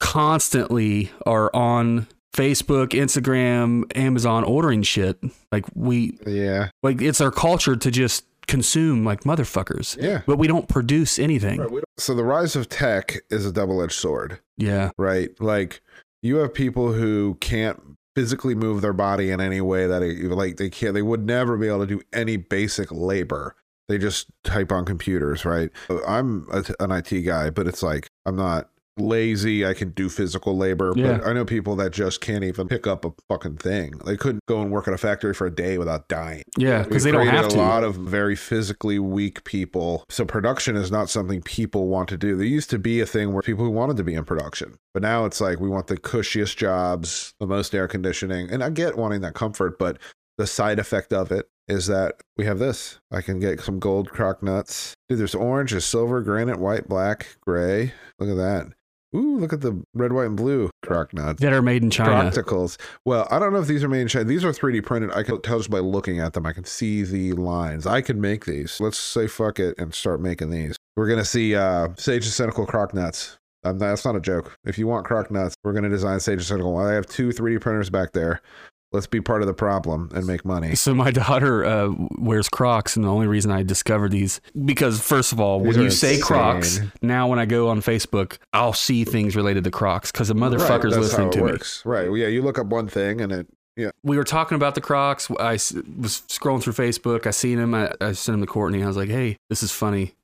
Constantly 0.00 1.10
are 1.26 1.54
on 1.54 2.06
Facebook, 2.34 2.88
Instagram, 2.88 3.84
Amazon 3.96 4.42
ordering 4.42 4.82
shit. 4.82 5.18
Like 5.52 5.64
we, 5.74 6.18
Yeah. 6.26 6.70
like 6.82 7.00
it's 7.02 7.20
our 7.20 7.30
culture 7.30 7.76
to 7.76 7.90
just 7.90 8.24
consume 8.48 9.04
like 9.04 9.20
motherfuckers 9.24 9.96
Yeah. 10.02 10.22
but 10.26 10.38
we 10.38 10.48
don't 10.48 10.68
produce 10.68 11.18
anything. 11.18 11.64
So 11.98 12.14
the 12.14 12.24
rise 12.24 12.56
of 12.56 12.68
tech 12.68 13.18
is 13.30 13.46
a 13.46 13.52
double-edged 13.52 13.92
sword, 13.92 14.40
Yeah. 14.56 14.90
right? 14.98 15.30
Like 15.40 15.80
you 16.22 16.36
have 16.36 16.52
people 16.52 16.92
who 16.92 17.36
can't 17.40 17.80
physically 18.16 18.56
move 18.56 18.80
their 18.80 18.92
body 18.92 19.30
in 19.30 19.40
any 19.40 19.60
way 19.60 19.86
that 19.86 20.02
it, 20.02 20.18
like 20.32 20.56
they 20.56 20.68
can't 20.70 20.94
they 20.94 21.02
would 21.02 21.24
never 21.24 21.56
be 21.56 21.68
able 21.68 21.80
to 21.80 21.86
do 21.86 22.00
any 22.12 22.36
basic 22.36 22.90
labor. 22.90 23.54
They 23.88 23.96
just 23.98 24.26
type 24.44 24.72
on 24.72 24.84
computers, 24.84 25.44
right? 25.44 25.70
I'm 26.06 26.46
a, 26.52 26.64
an 26.80 26.90
IT 26.90 27.22
guy, 27.22 27.50
but 27.50 27.66
it's 27.68 27.82
like 27.82 28.08
I'm 28.26 28.34
not 28.36 28.68
lazy. 29.00 29.66
I 29.66 29.74
can 29.74 29.90
do 29.90 30.08
physical 30.08 30.56
labor, 30.56 30.92
Yeah. 30.96 31.18
but 31.18 31.26
I 31.26 31.32
know 31.32 31.44
people 31.44 31.76
that 31.76 31.92
just 31.92 32.20
can't 32.20 32.44
even 32.44 32.68
pick 32.68 32.86
up 32.86 33.04
a 33.04 33.12
fucking 33.28 33.56
thing. 33.58 33.92
They 34.04 34.16
couldn't 34.16 34.44
go 34.46 34.60
and 34.60 34.70
work 34.70 34.88
at 34.88 34.94
a 34.94 34.98
factory 34.98 35.34
for 35.34 35.46
a 35.46 35.54
day 35.54 35.78
without 35.78 36.08
dying. 36.08 36.42
Yeah. 36.56 36.82
Because 36.82 37.04
they 37.04 37.12
don't 37.12 37.26
have 37.26 37.46
a 37.46 37.50
to. 37.50 37.56
lot 37.56 37.84
of 37.84 37.96
very 37.96 38.36
physically 38.36 38.98
weak 38.98 39.44
people. 39.44 40.04
So 40.08 40.24
production 40.24 40.76
is 40.76 40.90
not 40.90 41.10
something 41.10 41.42
people 41.42 41.88
want 41.88 42.08
to 42.10 42.16
do. 42.16 42.36
There 42.36 42.46
used 42.46 42.70
to 42.70 42.78
be 42.78 43.00
a 43.00 43.06
thing 43.06 43.32
where 43.32 43.42
people 43.42 43.64
who 43.64 43.70
wanted 43.70 43.96
to 43.98 44.04
be 44.04 44.14
in 44.14 44.24
production, 44.24 44.74
but 44.94 45.02
now 45.02 45.24
it's 45.24 45.40
like 45.40 45.60
we 45.60 45.68
want 45.68 45.86
the 45.88 45.96
cushiest 45.96 46.56
jobs, 46.56 47.34
the 47.40 47.46
most 47.46 47.74
air 47.74 47.88
conditioning, 47.88 48.50
and 48.50 48.62
I 48.64 48.70
get 48.70 48.96
wanting 48.96 49.20
that 49.22 49.34
comfort, 49.34 49.78
but 49.78 49.98
the 50.36 50.46
side 50.46 50.78
effect 50.78 51.12
of 51.12 51.32
it 51.32 51.48
is 51.66 51.86
that 51.88 52.14
we 52.36 52.46
have 52.46 52.58
this. 52.58 52.98
I 53.10 53.20
can 53.20 53.40
get 53.40 53.60
some 53.60 53.78
gold 53.78 54.08
crock 54.08 54.42
nuts. 54.42 54.94
Dude, 55.08 55.18
there's 55.18 55.34
orange, 55.34 55.72
there's 55.72 55.84
silver, 55.84 56.22
granite, 56.22 56.58
white, 56.58 56.88
black, 56.88 57.36
gray. 57.40 57.92
Look 58.18 58.30
at 58.30 58.36
that. 58.36 58.72
Ooh, 59.16 59.38
look 59.38 59.52
at 59.52 59.62
the 59.62 59.82
red, 59.94 60.12
white, 60.12 60.26
and 60.26 60.36
blue 60.36 60.70
crock 60.82 61.14
nuts. 61.14 61.40
that 61.40 61.52
are 61.52 61.62
made 61.62 61.82
in 61.82 61.90
China. 61.90 62.30
Practicals. 62.30 62.78
Well, 63.04 63.26
I 63.30 63.38
don't 63.38 63.52
know 63.52 63.60
if 63.60 63.66
these 63.66 63.82
are 63.82 63.88
made 63.88 64.02
in 64.02 64.08
China. 64.08 64.26
These 64.26 64.44
are 64.44 64.52
3D 64.52 64.84
printed. 64.84 65.12
I 65.12 65.22
can 65.22 65.40
tell 65.40 65.58
just 65.58 65.70
by 65.70 65.78
looking 65.78 66.20
at 66.20 66.34
them. 66.34 66.44
I 66.44 66.52
can 66.52 66.64
see 66.64 67.02
the 67.02 67.32
lines. 67.32 67.86
I 67.86 68.02
can 68.02 68.20
make 68.20 68.44
these. 68.44 68.80
Let's 68.80 68.98
say 68.98 69.26
fuck 69.26 69.58
it 69.58 69.78
and 69.78 69.94
start 69.94 70.20
making 70.20 70.50
these. 70.50 70.76
We're 70.96 71.08
gonna 71.08 71.24
see 71.24 71.54
uh, 71.54 71.88
Sage 71.96 72.24
and 72.24 72.32
Cynical 72.32 72.66
crock 72.66 72.92
nuts. 72.92 73.38
Um, 73.64 73.78
that's 73.78 74.04
not 74.04 74.14
a 74.16 74.20
joke. 74.20 74.56
If 74.64 74.78
you 74.78 74.86
want 74.86 75.06
crock 75.06 75.30
nuts, 75.30 75.54
we're 75.64 75.72
gonna 75.72 75.88
design 75.88 76.20
Sage 76.20 76.38
and 76.38 76.44
Cynical. 76.44 76.76
I 76.76 76.92
have 76.92 77.06
two 77.06 77.28
3D 77.28 77.60
printers 77.60 77.88
back 77.88 78.12
there. 78.12 78.42
Let's 78.90 79.06
be 79.06 79.20
part 79.20 79.42
of 79.42 79.48
the 79.48 79.54
problem 79.54 80.10
and 80.14 80.26
make 80.26 80.44
money. 80.44 80.74
So 80.74 80.94
my 80.94 81.10
daughter 81.22 81.64
uh, 81.64 81.92
wears 82.18 82.48
Crocs, 82.48 82.96
and 82.96 83.04
the 83.04 83.10
only 83.10 83.26
reason 83.26 83.50
I 83.50 83.62
discovered 83.62 84.12
these 84.12 84.40
because 84.64 85.00
first 85.00 85.32
of 85.32 85.40
all, 85.40 85.62
These 85.62 85.76
when 85.76 85.84
you 85.84 85.90
say 85.90 86.14
insane. 86.14 86.22
Crocs, 86.22 86.80
now 87.02 87.28
when 87.28 87.38
I 87.38 87.44
go 87.44 87.68
on 87.68 87.82
Facebook, 87.82 88.38
I'll 88.52 88.72
see 88.72 89.04
things 89.04 89.36
related 89.36 89.64
to 89.64 89.70
Crocs 89.70 90.10
because 90.10 90.30
a 90.30 90.34
Right, 90.34 90.52
motherfucker's 90.52 90.94
how 90.94 91.00
listening 91.00 91.30
to 91.32 91.44
me. 91.44 91.52
Right. 91.84 92.08
Well, 92.08 92.16
yeah. 92.16 92.28
You 92.28 92.42
look 92.42 92.58
up 92.58 92.66
one 92.66 92.88
thing 92.88 93.20
and 93.20 93.32
it. 93.32 93.46
Yeah. 93.76 93.90
We 94.02 94.16
were 94.16 94.24
talking 94.24 94.56
about 94.56 94.74
the 94.74 94.80
Crocs. 94.80 95.30
I 95.38 95.52
was 95.52 96.22
scrolling 96.28 96.62
through 96.62 96.72
Facebook. 96.72 97.26
I 97.26 97.30
seen 97.30 97.58
him. 97.58 97.74
I, 97.74 97.92
I 98.00 98.12
sent 98.12 98.34
him 98.34 98.40
to 98.40 98.46
Courtney. 98.46 98.82
I 98.82 98.86
was 98.86 98.96
like, 98.96 99.08
"Hey, 99.08 99.36
this 99.50 99.62
is 99.62 99.70
funny." 99.70 100.14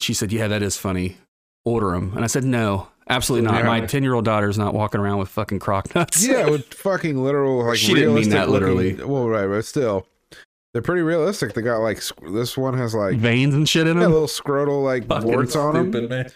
She 0.00 0.14
said, 0.14 0.30
"Yeah, 0.30 0.46
that 0.48 0.62
is 0.62 0.76
funny." 0.76 1.16
order 1.64 1.92
them. 1.92 2.12
And 2.14 2.24
I 2.24 2.26
said, 2.26 2.44
no, 2.44 2.88
absolutely 3.08 3.50
not. 3.50 3.64
My 3.64 3.80
10 3.80 4.02
year 4.02 4.14
old 4.14 4.24
daughter 4.24 4.48
is 4.48 4.58
not 4.58 4.74
walking 4.74 5.00
around 5.00 5.18
with 5.18 5.28
fucking 5.28 5.58
crock 5.58 5.94
nuts. 5.94 6.26
Yeah, 6.26 6.48
with 6.48 6.72
fucking 6.74 7.22
literal 7.22 7.64
like 7.64 7.76
She 7.78 7.94
didn't 7.94 8.14
mean 8.14 8.30
that 8.30 8.48
literally. 8.50 8.92
looking- 8.92 9.08
well, 9.08 9.28
right, 9.28 9.46
but 9.46 9.64
still, 9.64 10.06
they're 10.72 10.82
pretty 10.82 11.02
realistic. 11.02 11.54
They 11.54 11.62
got 11.62 11.78
like 11.78 12.00
sc- 12.02 12.18
this 12.32 12.56
one 12.56 12.76
has 12.76 12.94
like 12.94 13.16
veins 13.16 13.54
and 13.54 13.68
shit 13.68 13.86
in 13.86 13.96
yeah, 13.96 14.04
them. 14.04 14.12
little 14.12 14.28
scrotal 14.28 14.82
like 14.82 15.06
Fucking 15.06 15.28
warts 15.28 15.56
on 15.56 15.90
them. 15.90 16.08
Man. 16.08 16.30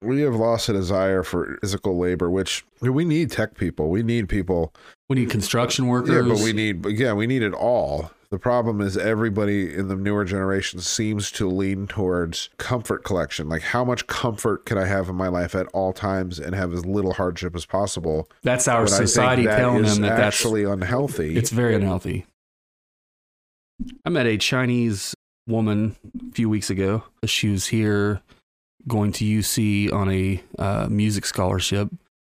We 0.00 0.20
have 0.22 0.34
lost 0.36 0.68
a 0.68 0.72
desire 0.72 1.24
for 1.24 1.58
physical 1.60 1.98
labor, 1.98 2.30
which 2.30 2.64
we 2.80 3.04
need 3.04 3.32
tech 3.32 3.56
people. 3.56 3.90
We 3.90 4.04
need 4.04 4.28
people. 4.28 4.72
We 5.08 5.16
need 5.16 5.28
construction 5.30 5.88
workers. 5.88 6.24
Yeah, 6.26 6.34
but 6.34 6.42
we 6.42 6.52
need 6.52 6.86
again, 6.86 7.16
we 7.16 7.26
need 7.26 7.42
it 7.42 7.52
all. 7.52 8.10
The 8.30 8.38
problem 8.38 8.82
is 8.82 8.98
everybody 8.98 9.74
in 9.74 9.88
the 9.88 9.96
newer 9.96 10.24
generation 10.24 10.80
seems 10.80 11.30
to 11.32 11.48
lean 11.48 11.86
towards 11.86 12.50
comfort 12.58 13.02
collection. 13.02 13.48
Like 13.48 13.62
how 13.62 13.84
much 13.86 14.06
comfort 14.06 14.66
can 14.66 14.76
I 14.76 14.84
have 14.84 15.08
in 15.08 15.14
my 15.14 15.28
life 15.28 15.54
at 15.54 15.66
all 15.68 15.94
times 15.94 16.38
and 16.38 16.54
have 16.54 16.74
as 16.74 16.84
little 16.84 17.14
hardship 17.14 17.56
as 17.56 17.64
possible? 17.64 18.28
that's 18.42 18.68
our 18.68 18.82
But 18.84 18.90
society 18.90 19.46
that 19.46 19.56
telling 19.56 19.84
them 19.84 20.02
that 20.02 20.16
that's 20.16 20.36
actually 20.36 20.64
unhealthy. 20.64 21.36
It's 21.36 21.50
very 21.50 21.74
unhealthy. 21.74 22.26
I 24.04 24.10
met 24.10 24.26
a 24.26 24.36
Chinese 24.36 25.14
woman 25.46 25.96
a 26.28 26.34
few 26.34 26.50
weeks 26.50 26.68
ago. 26.68 27.04
She 27.24 27.48
was 27.48 27.68
here 27.68 28.20
going 28.86 29.12
to 29.12 29.24
UC 29.24 29.90
on 29.90 30.10
a 30.10 30.42
uh, 30.58 30.88
music 30.90 31.24
scholarship. 31.24 31.88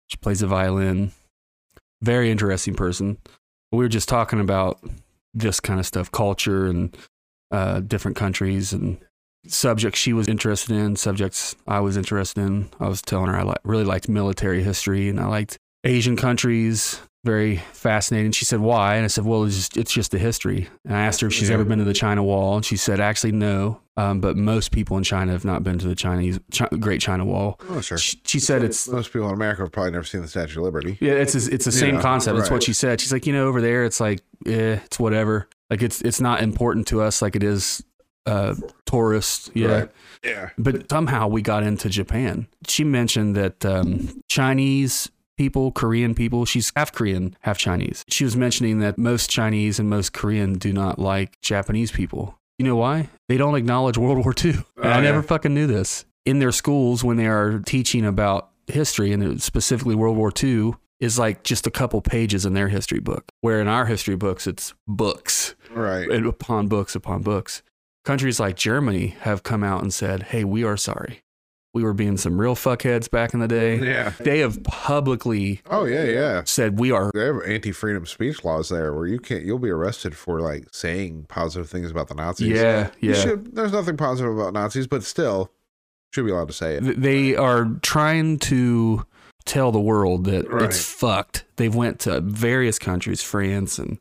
She 0.09 0.19
plays 0.19 0.41
the 0.41 0.47
violin. 0.47 1.13
Very 2.03 2.31
interesting 2.31 2.75
person. 2.75 3.17
We 3.73 3.79
were 3.79 3.89
just 3.89 4.09
talking 4.09 4.41
about 4.41 4.81
this 5.35 5.61
kind 5.61 5.81
of 5.81 5.87
stuff, 5.87 6.11
culture 6.11 6.67
and 6.67 6.97
uh, 7.51 7.81
different 7.81 8.17
countries 8.17 8.73
and 8.73 8.99
subjects 9.47 9.99
she 9.99 10.13
was 10.13 10.29
interested 10.29 10.77
in, 10.77 10.97
subjects 10.97 11.57
I 11.67 11.81
was 11.81 11.97
interested 11.97 12.43
in. 12.43 12.71
I 12.81 12.89
was 12.89 13.03
telling 13.03 13.29
her 13.29 13.37
I 13.39 13.45
li- 13.45 13.55
really 13.65 13.85
liked 13.85 14.09
military 14.09 14.63
history 14.63 15.09
and 15.09 15.21
I 15.21 15.27
liked 15.27 15.59
Asian 15.85 16.17
countries. 16.17 17.01
Very 17.25 17.57
fascinating. 17.73 18.31
She 18.33 18.45
said, 18.45 18.61
"Why?" 18.61 18.95
And 18.95 19.05
I 19.05 19.09
said, 19.09 19.25
"Well, 19.25 19.43
it's 19.45 19.57
just, 19.57 19.77
it's 19.77 19.93
just 19.93 20.13
the 20.13 20.19
history." 20.19 20.69
And 20.85 20.97
I 20.97 21.01
asked 21.05 21.21
her 21.21 21.27
if 21.27 21.33
she's 21.33 21.49
Yeah. 21.49 21.55
ever 21.55 21.65
been 21.65 21.79
to 21.81 21.85
the 21.85 21.93
China 21.93 22.23
Wall, 22.23 22.57
and 22.57 22.65
she 22.65 22.77
said, 22.77 23.01
"Actually, 23.01 23.33
no. 23.33 23.81
Um, 23.97 24.21
but 24.21 24.37
most 24.37 24.71
people 24.71 24.97
in 24.97 25.03
China 25.03 25.33
have 25.33 25.45
not 25.45 25.65
been 25.65 25.79
to 25.81 25.89
the 25.89 25.97
Chinese 25.97 26.39
Chi- 26.57 26.69
Great 26.79 27.01
China 27.01 27.25
Wall." 27.25 27.59
oh, 27.71 27.81
sure. 27.81 27.99
She, 27.99 28.21
she 28.25 28.39
said, 28.39 28.63
"It's 28.63 28.87
Most 28.89 29.13
people 29.13 29.27
in 29.29 29.35
America 29.35 29.63
have 29.63 29.73
probably 29.73 29.91
never 29.91 30.05
seen 30.05 30.23
the 30.23 30.29
Statue 30.29 30.61
of 30.61 30.65
Liberty. 30.65 30.97
yeah, 31.01 31.15
it's 31.15 31.35
it's 31.35 31.65
the 31.65 31.73
same 31.73 31.97
Yeah, 31.97 32.03
concept. 32.03 32.39
It's 32.39 32.51
what 32.53 32.63
she 32.63 32.73
said. 32.73 33.01
She's 33.01 33.13
like, 33.13 33.27
you 33.27 33.33
know, 33.33 33.49
over 33.49 33.61
there, 33.61 33.85
it's 33.85 33.99
like, 33.99 34.21
eh, 34.47 34.79
it's 34.85 35.01
whatever. 35.01 35.49
Like 35.71 35.83
it's 35.83 36.01
it's 36.03 36.21
not 36.21 36.41
important 36.41 36.87
to 36.89 37.03
us 37.03 37.21
like 37.21 37.35
it 37.35 37.43
is 37.43 37.83
uh 38.27 38.55
tourists. 38.87 39.51
Yeah. 39.55 39.67
Right. 39.81 39.91
Yeah. 40.25 40.51
But 40.57 40.89
somehow 40.89 41.27
we 41.27 41.43
got 41.43 41.65
into 41.65 41.89
Japan. 41.89 42.47
She 42.69 42.85
mentioned 42.85 43.35
that 43.35 43.65
um, 43.67 44.23
Chinese 44.29 45.11
people, 45.39 45.73
Korean 45.73 46.15
people, 46.15 46.45
she's 46.45 46.71
half 46.77 46.93
Korean, 46.93 47.35
half 47.41 47.57
Chinese. 47.57 48.05
She 48.09 48.25
was 48.25 48.37
mentioning 48.37 48.81
that 48.81 48.99
most 48.99 49.31
Chinese 49.31 49.79
and 49.79 49.89
most 49.89 50.13
Korean 50.13 50.59
do 50.59 50.73
not 50.75 50.99
like 50.99 51.41
Japanese 51.41 51.91
people. 51.91 52.39
You 52.59 52.67
know 52.67 52.77
why? 52.77 53.09
They 53.29 53.39
don't 53.39 53.55
acknowledge 53.55 53.97
World 53.97 54.19
War 54.23 54.35
II. 54.45 54.51
And 54.51 54.65
Oh, 54.83 54.89
I 54.91 55.01
never 55.01 55.19
yeah. 55.19 55.23
fucking 55.23 55.55
knew 55.55 55.67
this. 55.67 56.05
In 56.27 56.41
their 56.41 56.53
schools, 56.53 57.03
when 57.03 57.17
they 57.17 57.27
are 57.29 57.61
teaching 57.61 58.05
about 58.05 58.51
history 58.67 59.13
and 59.13 59.41
specifically 59.41 59.95
World 59.95 60.17
War 60.19 60.31
II, 60.43 60.75
is 61.01 61.17
like 61.19 61.45
just 61.45 61.65
a 61.67 61.71
couple 61.71 62.03
pages 62.03 62.45
in 62.45 62.55
their 62.55 62.67
history 62.69 62.99
book. 62.99 63.31
Where 63.41 63.61
in 63.61 63.69
our 63.69 63.87
history 63.87 64.17
books, 64.17 64.47
it's 64.49 64.75
books 64.89 65.55
Right. 65.71 66.11
and 66.11 66.27
upon 66.27 66.67
books 66.67 66.97
upon 66.97 67.23
books. 67.23 67.63
Countries 68.05 68.41
like 68.41 68.57
Germany 68.57 69.15
have 69.21 69.45
come 69.45 69.63
out 69.63 69.83
and 69.83 69.95
said, 69.95 70.25
"Hey, 70.25 70.43
we 70.43 70.65
are 70.65 70.77
sorry. 70.77 71.21
We 71.75 71.83
were 71.85 71.93
being 71.93 72.17
some 72.17 72.41
real 72.41 72.55
fuckheads 72.57 73.11
back 73.11 73.35
in 73.35 73.41
the 73.41 73.49
day." 73.49 73.79
Yeah. 73.79 74.13
They 74.21 74.39
have 74.41 74.63
publicly 74.65 75.61
Oh 75.71 75.85
yeah, 75.85 76.05
yeah. 76.05 76.43
said 76.45 76.79
we 76.81 76.91
are 76.91 77.11
They 77.15 77.27
have 77.27 77.43
anti-freedom 77.47 78.07
speech 78.07 78.45
laws 78.45 78.69
there, 78.69 78.93
where 78.95 79.07
you 79.07 79.19
can't. 79.21 79.45
You'll 79.45 79.59
be 79.59 79.71
arrested 79.71 80.17
for 80.17 80.41
like 80.41 80.67
saying 80.73 81.27
positive 81.29 81.69
things 81.69 81.91
about 81.91 82.09
the 82.09 82.15
Nazis. 82.15 82.49
yeah, 82.49 82.91
You 83.01 83.11
yeah. 83.13 83.17
should, 83.23 83.55
there's 83.55 83.73
nothing 83.73 83.97
positive 83.97 84.37
about 84.37 84.55
Nazis, 84.55 84.87
but 84.87 85.05
still, 85.05 85.51
should 86.15 86.25
be 86.25 86.33
allowed 86.33 86.49
to 86.49 86.55
say 86.55 86.77
it. 86.77 86.81
Th- 86.85 86.97
They 86.97 87.37
are 87.37 87.67
trying 87.83 88.39
to 88.41 89.05
tell 89.45 89.71
the 89.73 89.81
world 89.81 90.25
that 90.25 90.49
Right. 90.51 90.63
it's 90.65 90.83
fucked. 90.83 91.45
They've 91.57 91.75
went 91.75 91.99
to 92.01 92.21
various 92.23 92.79
countries, 92.79 93.23
France 93.23 93.79
and 93.79 93.99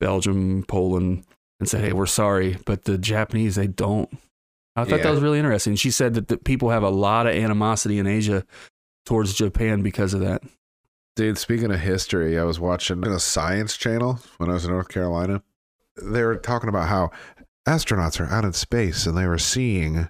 Belgium, 0.00 0.64
Poland, 0.68 1.24
and 1.60 1.68
said, 1.68 1.82
"Hey, 1.84 1.92
we're 1.92 2.06
sorry," 2.06 2.58
but 2.66 2.84
the 2.84 2.98
Japanese 2.98 3.54
they 3.56 3.66
don't. 3.66 4.08
I 4.76 4.84
thought 4.84 5.02
that 5.02 5.10
was 5.10 5.20
really 5.20 5.38
interesting. 5.38 5.74
She 5.74 5.90
said 5.90 6.14
that 6.14 6.28
the 6.28 6.36
people 6.36 6.70
have 6.70 6.84
a 6.84 6.90
lot 6.90 7.26
of 7.26 7.34
animosity 7.34 7.98
in 7.98 8.06
Asia 8.06 8.44
towards 9.04 9.34
Japan 9.34 9.82
because 9.82 10.14
of 10.14 10.20
that. 10.20 10.42
Dude, 11.16 11.36
speaking 11.36 11.72
of 11.72 11.80
history, 11.80 12.38
I 12.38 12.44
was 12.44 12.60
watching 12.60 13.04
a 13.04 13.18
science 13.18 13.76
channel 13.76 14.20
when 14.36 14.50
I 14.50 14.52
was 14.52 14.64
in 14.64 14.70
North 14.70 14.88
Carolina. 14.88 15.42
They 16.00 16.22
were 16.22 16.36
talking 16.36 16.68
about 16.68 16.88
how 16.88 17.10
astronauts 17.66 18.20
are 18.20 18.32
out 18.32 18.44
in 18.44 18.52
space 18.52 19.04
and 19.04 19.18
they 19.18 19.26
were 19.26 19.38
seeing 19.38 20.08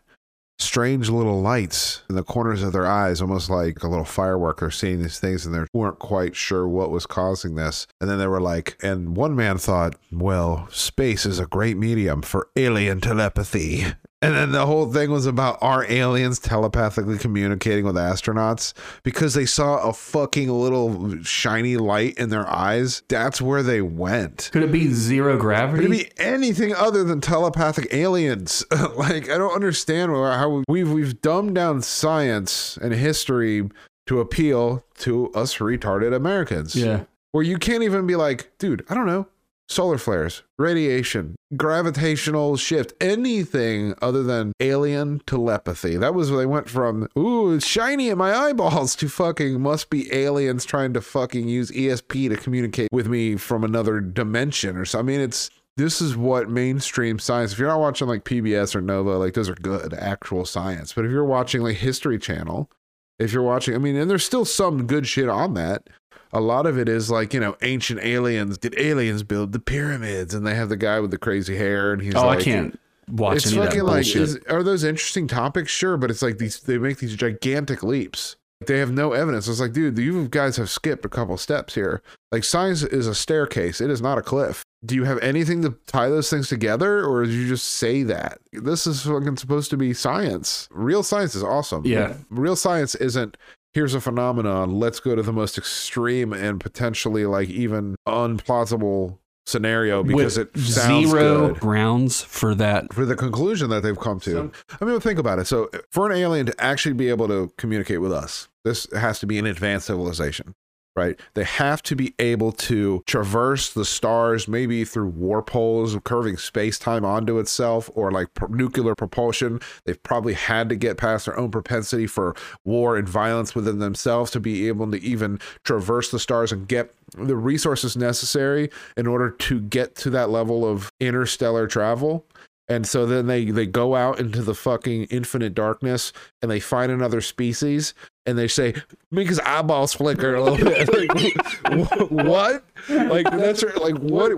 strange 0.58 1.08
little 1.08 1.40
lights 1.40 2.02
in 2.10 2.16
the 2.16 2.22
corners 2.22 2.62
of 2.62 2.72
their 2.72 2.86
eyes, 2.86 3.22
almost 3.22 3.48
like 3.48 3.82
a 3.82 3.88
little 3.88 4.04
firework. 4.04 4.60
They're 4.60 4.70
seeing 4.70 5.02
these 5.02 5.18
things 5.18 5.46
and 5.46 5.54
they 5.54 5.64
weren't 5.72 5.98
quite 5.98 6.36
sure 6.36 6.68
what 6.68 6.90
was 6.90 7.06
causing 7.06 7.54
this. 7.54 7.86
And 8.00 8.10
then 8.10 8.18
they 8.18 8.26
were 8.26 8.40
like, 8.40 8.76
and 8.82 9.16
one 9.16 9.34
man 9.34 9.58
thought, 9.58 9.96
well, 10.12 10.68
space 10.70 11.24
is 11.24 11.38
a 11.38 11.46
great 11.46 11.76
medium 11.76 12.22
for 12.22 12.48
alien 12.56 13.00
telepathy. 13.00 13.86
And 14.20 14.34
then 14.34 14.50
the 14.50 14.66
whole 14.66 14.92
thing 14.92 15.12
was 15.12 15.26
about 15.26 15.58
are 15.60 15.84
aliens 15.88 16.40
telepathically 16.40 17.18
communicating 17.18 17.84
with 17.84 17.94
astronauts 17.94 18.72
because 19.04 19.34
they 19.34 19.46
saw 19.46 19.78
a 19.88 19.92
fucking 19.92 20.50
little 20.50 21.22
shiny 21.22 21.76
light 21.76 22.18
in 22.18 22.28
their 22.28 22.48
eyes. 22.48 23.02
That's 23.08 23.40
where 23.40 23.62
they 23.62 23.80
went. 23.80 24.50
Could 24.52 24.64
it 24.64 24.72
be 24.72 24.88
zero 24.92 25.38
gravity? 25.38 25.84
Could 25.84 25.94
it 25.94 26.16
be 26.16 26.22
anything 26.22 26.74
other 26.74 27.04
than 27.04 27.20
telepathic 27.20 27.94
aliens? 27.94 28.64
like 28.96 29.30
I 29.30 29.38
don't 29.38 29.54
understand 29.54 30.10
how 30.10 30.64
we've 30.66 30.90
we've 30.90 31.22
dumbed 31.22 31.54
down 31.54 31.82
science 31.82 32.76
and 32.82 32.92
history 32.92 33.68
to 34.06 34.18
appeal 34.20 34.84
to 34.98 35.30
us 35.32 35.58
retarded 35.58 36.12
Americans. 36.14 36.74
yeah. 36.74 37.04
Where 37.30 37.44
you 37.44 37.58
can't 37.58 37.82
even 37.82 38.06
be 38.06 38.16
like, 38.16 38.50
dude, 38.58 38.84
I 38.88 38.94
don't 38.94 39.06
know. 39.06 39.28
Solar 39.70 39.98
flares, 39.98 40.44
radiation, 40.58 41.36
gravitational 41.54 42.56
shift, 42.56 42.94
anything 43.02 43.94
other 44.00 44.22
than 44.22 44.54
alien 44.60 45.20
telepathy. 45.26 45.96
That 45.96 46.14
was 46.14 46.30
where 46.30 46.40
they 46.40 46.46
went 46.46 46.70
from, 46.70 47.06
ooh, 47.18 47.52
it's 47.52 47.66
shiny 47.66 48.08
in 48.08 48.16
my 48.16 48.34
eyeballs 48.34 48.96
to 48.96 49.08
fucking 49.10 49.60
must 49.60 49.90
be 49.90 50.12
aliens 50.12 50.64
trying 50.64 50.94
to 50.94 51.02
fucking 51.02 51.48
use 51.48 51.70
ESP 51.70 52.30
to 52.30 52.36
communicate 52.36 52.88
with 52.92 53.08
me 53.08 53.36
from 53.36 53.62
another 53.62 54.00
dimension 54.00 54.74
or 54.76 54.86
something. 54.86 55.14
I 55.14 55.18
mean, 55.18 55.24
it's 55.24 55.50
this 55.76 56.00
is 56.00 56.16
what 56.16 56.48
mainstream 56.48 57.18
science. 57.18 57.52
If 57.52 57.58
you're 57.58 57.68
not 57.68 57.78
watching 57.78 58.08
like 58.08 58.24
PBS 58.24 58.74
or 58.74 58.80
Nova, 58.80 59.18
like 59.18 59.34
those 59.34 59.48
are 59.48 59.54
good 59.54 59.94
actual 59.94 60.44
science. 60.44 60.94
But 60.94 61.04
if 61.04 61.10
you're 61.10 61.24
watching 61.24 61.62
like 61.62 61.76
History 61.76 62.18
Channel, 62.18 62.70
if 63.18 63.32
you're 63.32 63.42
watching, 63.42 63.74
I 63.74 63.78
mean, 63.78 63.96
and 63.96 64.10
there's 64.10 64.24
still 64.24 64.44
some 64.44 64.86
good 64.86 65.06
shit 65.06 65.28
on 65.28 65.54
that. 65.54 65.88
A 66.32 66.40
lot 66.40 66.66
of 66.66 66.78
it 66.78 66.88
is 66.88 67.10
like, 67.10 67.32
you 67.32 67.40
know, 67.40 67.56
ancient 67.62 68.00
aliens. 68.00 68.58
Did 68.58 68.78
aliens 68.78 69.22
build 69.22 69.52
the 69.52 69.58
pyramids? 69.58 70.34
And 70.34 70.46
they 70.46 70.54
have 70.54 70.68
the 70.68 70.76
guy 70.76 71.00
with 71.00 71.10
the 71.10 71.18
crazy 71.18 71.56
hair, 71.56 71.92
and 71.92 72.02
he's 72.02 72.14
oh, 72.14 72.26
like, 72.26 72.40
I 72.40 72.42
can't 72.42 72.80
watch 73.08 73.38
It's 73.38 73.52
any 73.52 73.56
fucking 73.56 73.82
like, 73.82 74.06
is, 74.06 74.38
are 74.48 74.62
those 74.62 74.84
interesting 74.84 75.26
topics? 75.26 75.70
Sure, 75.70 75.96
but 75.96 76.10
it's 76.10 76.22
like 76.22 76.38
these. 76.38 76.60
They 76.60 76.78
make 76.78 76.98
these 76.98 77.16
gigantic 77.16 77.82
leaps. 77.82 78.36
They 78.66 78.78
have 78.78 78.90
no 78.90 79.12
evidence. 79.12 79.46
It's 79.46 79.60
like, 79.60 79.72
dude, 79.72 79.96
you 79.98 80.28
guys 80.28 80.56
have 80.56 80.68
skipped 80.68 81.04
a 81.04 81.08
couple 81.08 81.36
steps 81.36 81.76
here. 81.76 82.02
Like 82.32 82.42
science 82.42 82.82
is 82.82 83.06
a 83.06 83.14
staircase. 83.14 83.80
It 83.80 83.88
is 83.88 84.02
not 84.02 84.18
a 84.18 84.22
cliff. 84.22 84.64
Do 84.84 84.96
you 84.96 85.04
have 85.04 85.18
anything 85.20 85.62
to 85.62 85.76
tie 85.86 86.08
those 86.08 86.28
things 86.28 86.48
together, 86.48 87.04
or 87.04 87.24
did 87.24 87.32
you 87.32 87.46
just 87.46 87.64
say 87.64 88.02
that? 88.04 88.38
This 88.52 88.86
is 88.86 89.02
fucking 89.02 89.36
supposed 89.36 89.70
to 89.70 89.76
be 89.76 89.94
science. 89.94 90.68
Real 90.72 91.02
science 91.02 91.34
is 91.34 91.42
awesome. 91.42 91.84
Yeah. 91.84 92.14
Real 92.30 92.56
science 92.56 92.94
isn't 92.96 93.36
here's 93.74 93.94
a 93.94 94.00
phenomenon. 94.00 94.78
Let's 94.78 95.00
go 95.00 95.14
to 95.14 95.22
the 95.22 95.32
most 95.32 95.58
extreme 95.58 96.32
and 96.32 96.60
potentially 96.60 97.26
like 97.26 97.48
even 97.48 97.96
unplausible 98.06 99.18
scenario 99.46 100.02
because 100.02 100.36
With 100.36 100.54
it 100.54 100.60
sounds 100.60 101.08
zero 101.08 101.48
good 101.48 101.60
grounds 101.60 102.22
for 102.22 102.54
that. 102.56 102.92
for 102.92 103.06
the 103.06 103.16
conclusion 103.16 103.70
that 103.70 103.82
they've 103.82 103.98
come 103.98 104.20
to. 104.20 104.52
I 104.80 104.84
mean, 104.84 105.00
think 105.00 105.18
about 105.18 105.38
it. 105.38 105.46
So, 105.46 105.70
for 105.90 106.10
an 106.10 106.16
alien 106.18 106.46
to 106.46 106.54
actually 106.62 106.92
be 106.92 107.08
able 107.08 107.28
to 107.28 107.50
communicate 107.56 108.00
with 108.00 108.12
us, 108.12 108.48
this 108.64 108.86
has 108.92 109.18
to 109.20 109.26
be 109.26 109.38
an 109.38 109.46
advanced 109.46 109.86
civilization, 109.86 110.54
right? 110.98 111.18
They 111.34 111.44
have 111.44 111.80
to 111.84 111.94
be 111.94 112.12
able 112.18 112.50
to 112.52 113.04
traverse 113.06 113.72
the 113.72 113.84
stars, 113.84 114.48
maybe 114.48 114.84
through 114.84 115.10
warp 115.10 115.50
holes, 115.50 115.96
curving 116.02 116.36
space 116.36 116.76
time 116.76 117.04
onto 117.04 117.38
itself, 117.38 117.88
or 117.94 118.10
like 118.10 118.34
pr- 118.34 118.48
nuclear 118.48 118.96
propulsion. 118.96 119.60
They've 119.84 120.02
probably 120.02 120.34
had 120.34 120.68
to 120.70 120.76
get 120.76 120.98
past 120.98 121.26
their 121.26 121.38
own 121.38 121.52
propensity 121.52 122.08
for 122.08 122.34
war 122.64 122.96
and 122.96 123.08
violence 123.08 123.54
within 123.54 123.78
themselves 123.78 124.32
to 124.32 124.40
be 124.40 124.66
able 124.66 124.90
to 124.90 125.00
even 125.00 125.38
traverse 125.62 126.10
the 126.10 126.18
stars 126.18 126.50
and 126.50 126.66
get 126.66 126.92
the 127.16 127.36
resources 127.36 127.96
necessary 127.96 128.68
in 128.96 129.06
order 129.06 129.30
to 129.30 129.60
get 129.60 129.94
to 129.94 130.10
that 130.10 130.30
level 130.30 130.66
of 130.66 130.92
interstellar 131.00 131.68
travel 131.68 132.26
And 132.70 132.86
so 132.86 133.06
then 133.06 133.26
they 133.26 133.46
they 133.46 133.66
go 133.66 133.94
out 133.96 134.20
into 134.20 134.42
the 134.42 134.54
fucking 134.54 135.04
infinite 135.04 135.54
darkness 135.54 136.12
and 136.42 136.50
they 136.50 136.60
find 136.60 136.92
another 136.92 137.20
species 137.22 137.94
and 138.26 138.36
they 138.36 138.46
say 138.48 138.74
make 139.10 139.28
his 139.28 139.40
eyeballs 139.40 139.94
flicker 139.94 140.34
a 140.34 140.42
little 140.42 140.58
bit. 140.58 140.88
like 141.64 142.10
what? 142.10 142.64
Like 142.90 143.30
that's 143.30 143.62
like 143.76 143.96
what 143.98 144.32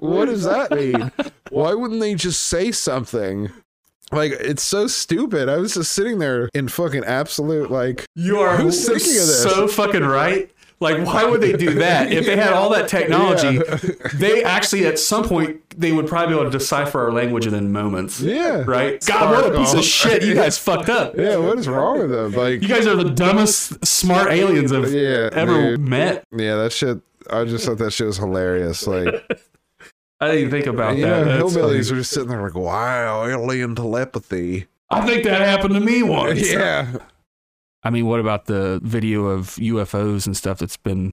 what 0.00 0.24
does 0.26 0.42
that 0.44 0.72
mean? 0.72 1.12
Why 1.50 1.72
wouldn't 1.74 2.00
they 2.00 2.14
just 2.16 2.44
say 2.44 2.72
something? 2.72 3.50
Like 4.10 4.32
it's 4.32 4.62
so 4.62 4.86
stupid. 4.88 5.48
I 5.48 5.58
was 5.58 5.74
just 5.74 5.92
sitting 5.92 6.18
there 6.18 6.48
in 6.54 6.66
fucking 6.68 7.04
absolute 7.04 7.70
like 7.70 8.06
You 8.16 8.38
are 8.38 8.56
thinking 8.56 8.90
of 8.90 9.02
this? 9.02 9.42
so 9.42 9.68
fucking 9.68 10.02
right. 10.04 10.50
Like, 10.80 11.04
why 11.04 11.24
would 11.24 11.40
they 11.40 11.54
do 11.54 11.74
that? 11.74 12.12
If 12.12 12.24
they 12.26 12.36
had 12.36 12.52
all 12.52 12.70
that 12.70 12.88
technology, 12.96 13.56
Yeah. 13.56 13.96
they 14.14 14.44
actually 14.44 14.86
at 14.86 14.98
some 14.98 15.24
point 15.24 15.60
they 15.76 15.90
would 15.92 16.06
probably 16.06 16.34
be 16.34 16.40
able 16.40 16.50
to 16.52 16.56
decipher 16.58 17.00
our 17.00 17.12
language 17.12 17.46
within 17.46 17.72
moments. 17.72 18.20
Yeah. 18.20 18.62
Right? 18.64 19.04
God, 19.04 19.30
what 19.30 19.52
a 19.52 19.58
piece 19.58 19.74
of 19.74 19.82
shit! 19.84 20.22
You 20.24 20.34
guys 20.34 20.56
fucked 20.56 20.88
up. 20.88 21.16
Yeah, 21.16 21.36
what 21.38 21.58
is 21.58 21.66
wrong 21.68 21.98
with 21.98 22.10
them? 22.10 22.32
Like 22.32 22.62
You 22.62 22.68
guys 22.68 22.86
are 22.86 22.94
the 22.96 23.10
dumbest 23.10 23.84
smart 23.84 24.30
aliens 24.30 24.72
I've 24.72 24.92
Yeah, 24.92 25.30
ever 25.32 25.70
dude. 25.72 25.80
met. 25.80 26.24
Yeah, 26.30 26.54
that 26.56 26.72
shit. 26.72 27.00
I 27.30 27.44
just 27.44 27.66
thought 27.66 27.78
that 27.78 27.90
shit 27.92 28.06
was 28.06 28.16
hilarious. 28.18 28.86
Like, 28.86 29.08
I 30.20 30.26
didn't 30.28 30.38
even 30.40 30.50
think 30.50 30.66
about 30.66 30.96
yeah, 30.96 31.24
that. 31.24 31.24
That's 31.24 31.54
hillbillies 31.56 31.90
are 31.92 31.96
just 31.96 32.10
sitting 32.12 32.28
there 32.28 32.40
like, 32.42 32.54
wow, 32.54 33.24
alien 33.26 33.74
telepathy. 33.74 34.66
I 34.90 35.04
think 35.06 35.24
that 35.24 35.40
happened 35.42 35.74
to 35.74 35.80
me 35.80 36.02
once. 36.02 36.40
Yeah. 36.52 36.98
I 37.82 37.90
mean, 37.90 38.06
what 38.06 38.20
about 38.20 38.46
the 38.46 38.80
video 38.82 39.26
of 39.26 39.50
UFOs 39.56 40.26
and 40.26 40.36
stuff 40.36 40.58
that's 40.58 40.76
been 40.76 41.12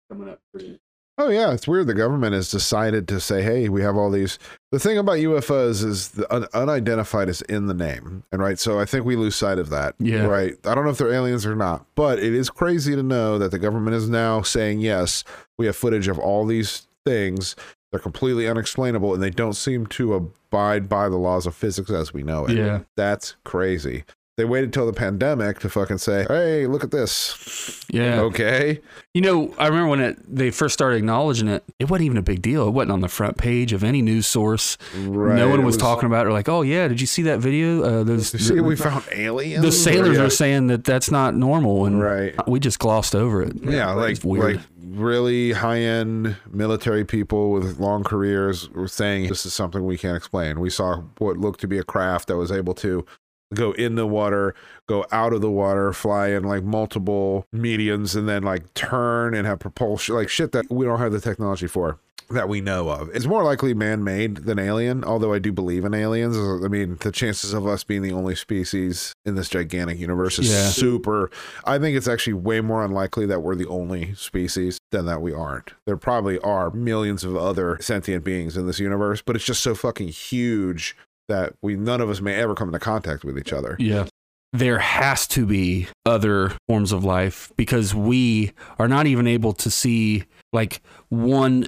Oh 1.18 1.30
yeah, 1.30 1.54
it's 1.54 1.68
weird. 1.68 1.88
The 1.88 1.94
government 1.94 2.34
has 2.34 2.52
decided 2.52 3.08
to 3.08 3.22
say, 3.22 3.42
"Hey, 3.42 3.70
we 3.70 3.82
have 3.82 3.96
all 3.96 4.12
these." 4.12 4.38
The 4.72 4.80
thing 4.80 4.98
about 4.98 5.20
UFOs 5.20 5.82
is 5.84 6.10
the 6.10 6.32
un- 6.34 6.48
unidentified 6.54 7.30
is 7.30 7.42
in 7.44 7.68
the 7.68 7.74
name, 7.74 8.24
and 8.34 8.42
right. 8.42 8.60
So 8.60 8.80
I 8.82 8.86
think 8.86 9.06
we 9.06 9.16
lose 9.16 9.36
sight 9.36 9.58
of 9.58 9.70
that. 9.70 9.96
Yeah. 9.98 10.26
Right. 10.26 10.56
I 10.66 10.76
don't 10.76 10.84
know 10.84 10.90
if 10.90 10.98
they're 10.98 11.14
aliens 11.14 11.46
or 11.46 11.56
not, 11.56 11.86
but 11.96 12.20
it 12.20 12.34
is 12.34 12.50
crazy 12.50 12.96
to 12.98 13.04
know 13.04 13.38
that 13.38 13.52
the 13.52 13.60
government 13.60 13.96
is 13.96 14.10
now 14.10 14.42
saying, 14.42 14.82
"Yes, 14.82 15.24
we 15.58 15.68
have 15.68 15.78
footage 15.78 16.10
of 16.10 16.20
all 16.20 16.46
these 16.46 16.86
things. 17.06 17.56
They're 17.92 18.02
completely 18.02 18.50
unexplainable, 18.50 19.14
and 19.14 19.24
they 19.24 19.30
don't 19.30 19.54
seem 19.54 19.86
to 19.88 20.16
abide 20.16 20.90
by 20.90 21.08
the 21.08 21.16
laws 21.16 21.46
of 21.46 21.56
physics 21.56 21.92
as 21.92 22.14
we 22.14 22.24
know 22.24 22.46
it." 22.46 22.58
Yeah. 22.58 22.82
That's 22.98 23.38
crazy. 23.46 24.04
They 24.38 24.44
waited 24.44 24.74
till 24.74 24.86
the 24.86 24.92
pandemic 24.92 25.60
to 25.60 25.70
fucking 25.70 26.00
say, 26.00 26.26
"Hey, 26.28 26.68
look 26.68 26.84
at 26.84 26.92
this." 26.92 27.86
Yeah. 27.90 28.20
Okay. 28.20 28.82
You 29.14 29.22
know, 29.22 29.54
I 29.58 29.68
remember 29.68 29.88
when 29.88 30.02
it 30.02 30.18
they 30.28 30.52
first 30.52 30.74
started 30.74 30.98
acknowledging 30.98 31.48
it, 31.48 31.64
it 31.80 31.90
wasn't 31.90 32.08
even 32.08 32.18
a 32.18 32.22
big 32.22 32.42
deal. 32.42 32.68
It 32.68 32.72
wasn't 32.72 32.92
on 32.92 33.00
the 33.00 33.08
front 33.08 33.38
page 33.38 33.72
of 33.72 33.82
any 33.82 34.02
news 34.02 34.28
source. 34.28 34.78
Right. 34.98 35.38
no 35.38 35.48
one 35.48 35.62
It 35.62 35.64
was, 35.64 35.78
talking 35.78 36.08
about 36.08 36.28
it. 36.28 36.32
Like, 36.32 36.50
oh 36.50 36.64
yeah, 36.64 36.90
did 36.90 37.00
you 37.00 37.08
see 37.08 37.22
that 37.24 37.40
video? 37.40 37.82
Uh, 37.82 38.04
those 38.04 38.34
You 38.34 38.40
see, 38.40 38.56
the, 38.56 38.64
we 38.64 38.76
found 38.76 39.06
aliens. 39.14 39.64
the 39.64 39.72
sailors 39.72 40.18
Yeah. 40.18 40.24
are 40.26 40.30
saying 40.30 40.68
that 40.68 40.84
that's 40.84 41.10
not 41.10 41.34
normal, 41.36 41.86
and 41.86 42.02
Right. 42.02 42.36
we 42.46 42.60
just 42.60 42.78
glossed 42.80 43.16
over 43.16 43.42
it. 43.42 43.54
Yeah, 43.64 43.94
like 43.94 44.22
weird. 44.22 44.56
like 44.58 44.66
really 44.86 45.54
high 45.54 45.80
end 45.80 46.36
military 46.52 47.06
people 47.06 47.52
with 47.52 47.80
long 47.80 48.04
careers 48.04 48.70
were 48.72 48.88
saying 48.90 49.30
this 49.30 49.46
is 49.46 49.54
something 49.54 49.86
we 49.86 49.98
can't 49.98 50.18
explain. 50.18 50.60
We 50.60 50.70
saw 50.70 51.04
what 51.20 51.38
looked 51.38 51.62
to 51.62 51.68
be 51.70 51.78
a 51.78 51.84
craft 51.84 52.28
that 52.28 52.36
was 52.36 52.52
able 52.52 52.74
to 52.76 53.06
go 53.54 53.72
in 53.74 53.96
the 53.96 54.08
water, 54.08 54.56
go 54.88 55.06
out 55.12 55.34
of 55.34 55.42
the 55.42 55.52
water, 55.52 55.94
fly 55.94 56.30
in 56.30 56.44
like 56.44 56.64
multiple 56.64 57.46
medians, 57.54 58.16
and 58.16 58.28
then 58.28 58.44
like 58.44 58.74
turn 58.74 59.34
and 59.34 59.46
have 59.48 59.60
propulsion, 59.60 60.16
like 60.16 60.30
shit 60.30 60.52
that 60.54 60.70
we 60.72 60.86
don't 60.86 61.00
have 61.00 61.12
the 61.12 61.22
technology 61.22 61.68
for 61.68 62.00
that 62.32 62.50
we 62.50 62.60
know 62.60 62.90
of. 62.90 63.08
It's 63.14 63.28
more 63.28 63.44
likely 63.44 63.76
man 63.76 64.04
made 64.04 64.38
than 64.38 64.58
alien, 64.58 65.04
although 65.04 65.32
I 65.32 65.38
do 65.38 65.52
believe 65.52 65.86
in 65.86 65.94
aliens. 65.94 66.36
I 66.36 66.68
mean, 66.70 66.98
the 67.02 67.12
chances 67.12 67.54
of 67.54 67.68
us 67.68 67.84
being 67.84 68.02
the 68.02 68.14
only 68.14 68.34
species 68.34 69.14
in 69.26 69.36
this 69.36 69.48
gigantic 69.48 70.00
universe 70.00 70.40
is 70.40 70.52
Yeah. 70.52 70.70
super. 70.70 71.30
I 71.66 71.78
think 71.78 71.96
it's 71.96 72.08
actually 72.08 72.34
way 72.34 72.62
more 72.62 72.84
unlikely 72.84 73.28
that 73.28 73.44
we're 73.44 73.54
the 73.54 73.68
only 73.68 74.16
species 74.16 74.80
than 74.92 75.06
that 75.06 75.22
we 75.22 75.34
aren't. 75.34 75.74
There 75.86 75.98
probably 75.98 76.40
are 76.40 76.72
millions 76.72 77.24
of 77.24 77.36
other 77.38 77.78
sentient 77.80 78.24
beings 78.24 78.58
in 78.58 78.66
this 78.66 78.80
universe, 78.80 79.22
but 79.22 79.36
it's 79.36 79.46
just 79.46 79.62
so 79.62 79.76
fucking 79.76 80.08
huge 80.08 80.98
that 81.28 81.54
we 81.62 81.76
none 81.76 82.02
of 82.02 82.10
us 82.10 82.22
may 82.22 82.36
ever 82.36 82.56
come 82.56 82.70
into 82.70 82.80
contact 82.80 83.24
with 83.24 83.38
each 83.38 83.52
other. 83.54 83.76
Yeah. 83.80 84.06
There 84.54 84.80
has 84.80 85.28
to 85.30 85.46
be 85.46 85.88
other 86.06 86.54
forms 86.68 86.92
of 86.94 87.04
life 87.04 87.52
because 87.58 87.94
we 87.94 88.54
are 88.80 88.88
not 88.88 89.06
even 89.06 89.28
able 89.28 89.52
to 89.54 89.70
see 89.70 90.24
like 90.54 90.82
one 91.10 91.68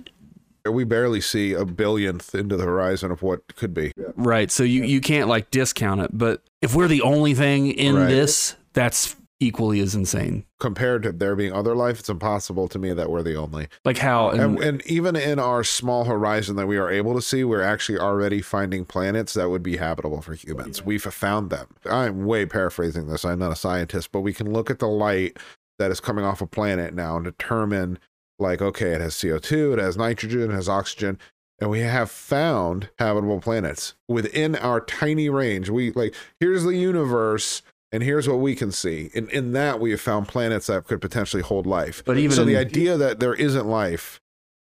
We 0.70 0.86
barely 0.86 1.20
see 1.20 1.52
a 1.54 1.66
billionth 1.66 2.34
into 2.34 2.56
the 2.56 2.64
horizon 2.64 3.12
of 3.12 3.22
what 3.22 3.42
could 3.58 3.74
be. 3.74 3.92
right. 4.16 4.50
So 4.50 4.64
you, 4.64 4.84
you 4.84 5.02
can't 5.02 5.28
like 5.28 5.52
discount 5.52 6.00
it. 6.02 6.12
But 6.14 6.44
if 6.62 6.76
we're 6.76 6.88
the 6.88 7.02
only 7.02 7.34
thing 7.34 7.68
in 7.72 7.96
Right. 7.96 8.08
this, 8.08 8.56
that's 8.72 9.17
equally 9.40 9.80
as 9.80 9.94
insane. 9.94 10.46
Compared 10.60 11.04
to 11.04 11.12
there 11.12 11.36
being 11.36 11.54
other 11.54 11.76
life, 11.76 12.00
it's 12.00 12.10
impossible 12.10 12.68
to 12.68 12.80
me 12.80 12.94
that 12.94 13.10
we're 13.10 13.22
the 13.22 13.36
only. 13.36 13.68
Like 13.86 13.98
how 13.98 14.30
and, 14.30 14.42
And, 14.42 14.64
and 14.64 14.88
even 14.88 15.16
in 15.16 15.38
our 15.40 15.64
small 15.64 16.06
horizon 16.06 16.56
that 16.56 16.68
we 16.68 16.78
are 16.78 16.90
able 16.90 17.14
to 17.14 17.22
see, 17.22 17.44
we're 17.44 17.62
actually 17.62 18.00
already 18.00 18.42
finding 18.42 18.86
planets 18.86 19.34
that 19.34 19.50
would 19.50 19.64
be 19.64 19.78
habitable 19.78 20.22
for 20.22 20.34
humans. 20.34 20.84
We've 20.84 21.04
found 21.04 21.50
them. 21.50 21.76
I'm 21.86 22.26
way 22.26 22.46
paraphrasing 22.46 23.08
this. 23.08 23.26
I'm 23.26 23.40
not 23.40 23.52
a 23.52 23.56
scientist, 23.56 24.12
but 24.12 24.22
we 24.22 24.34
can 24.34 24.52
look 24.52 24.72
at 24.72 24.80
the 24.80 24.88
light 24.88 25.38
that 25.78 25.92
is 25.92 26.00
coming 26.00 26.26
off 26.26 26.42
a 26.42 26.48
planet 26.48 26.94
now 26.94 27.18
and 27.18 27.26
determine, 27.26 28.00
like, 28.40 28.62
okay, 28.62 28.92
it 28.92 29.02
has 29.02 29.14
CO2, 29.14 29.74
it 29.74 29.80
has 29.80 29.98
nitrogen, 29.98 30.50
it 30.50 30.56
has 30.56 30.68
oxygen. 30.68 31.20
And 31.60 31.70
we 31.70 31.80
have 31.80 32.12
found 32.12 32.90
habitable 33.00 33.40
planets 33.40 33.96
within 34.08 34.56
our 34.56 34.80
tiny 34.80 35.28
range. 35.30 35.70
We 35.70 35.92
like, 35.92 36.14
here's 36.40 36.64
the 36.64 36.76
universe, 36.76 37.64
and 37.92 38.04
here's 38.04 38.28
what 38.28 38.40
we 38.40 38.56
can 38.56 38.72
see. 38.72 39.10
And 39.16 39.30
in 39.30 39.54
that, 39.54 39.80
we 39.80 39.92
have 39.92 40.02
found 40.02 40.28
planets 40.28 40.68
that 40.68 40.86
could 40.86 41.02
potentially 41.02 41.42
hold 41.44 41.66
life. 41.66 42.04
but 42.06 42.18
even 42.18 42.36
so 42.36 42.44
the 42.44 42.54
in- 42.56 42.68
idea 42.68 42.98
that 42.98 43.20
there 43.20 43.34
isn't 43.34 43.68
life 43.68 44.20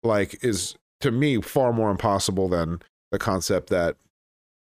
like 0.03 0.43
is 0.43 0.75
to 1.01 1.11
me 1.11 1.41
far 1.41 1.73
more 1.73 1.89
impossible 1.91 2.47
than 2.47 2.81
the 3.11 3.19
concept 3.19 3.69
that 3.69 3.97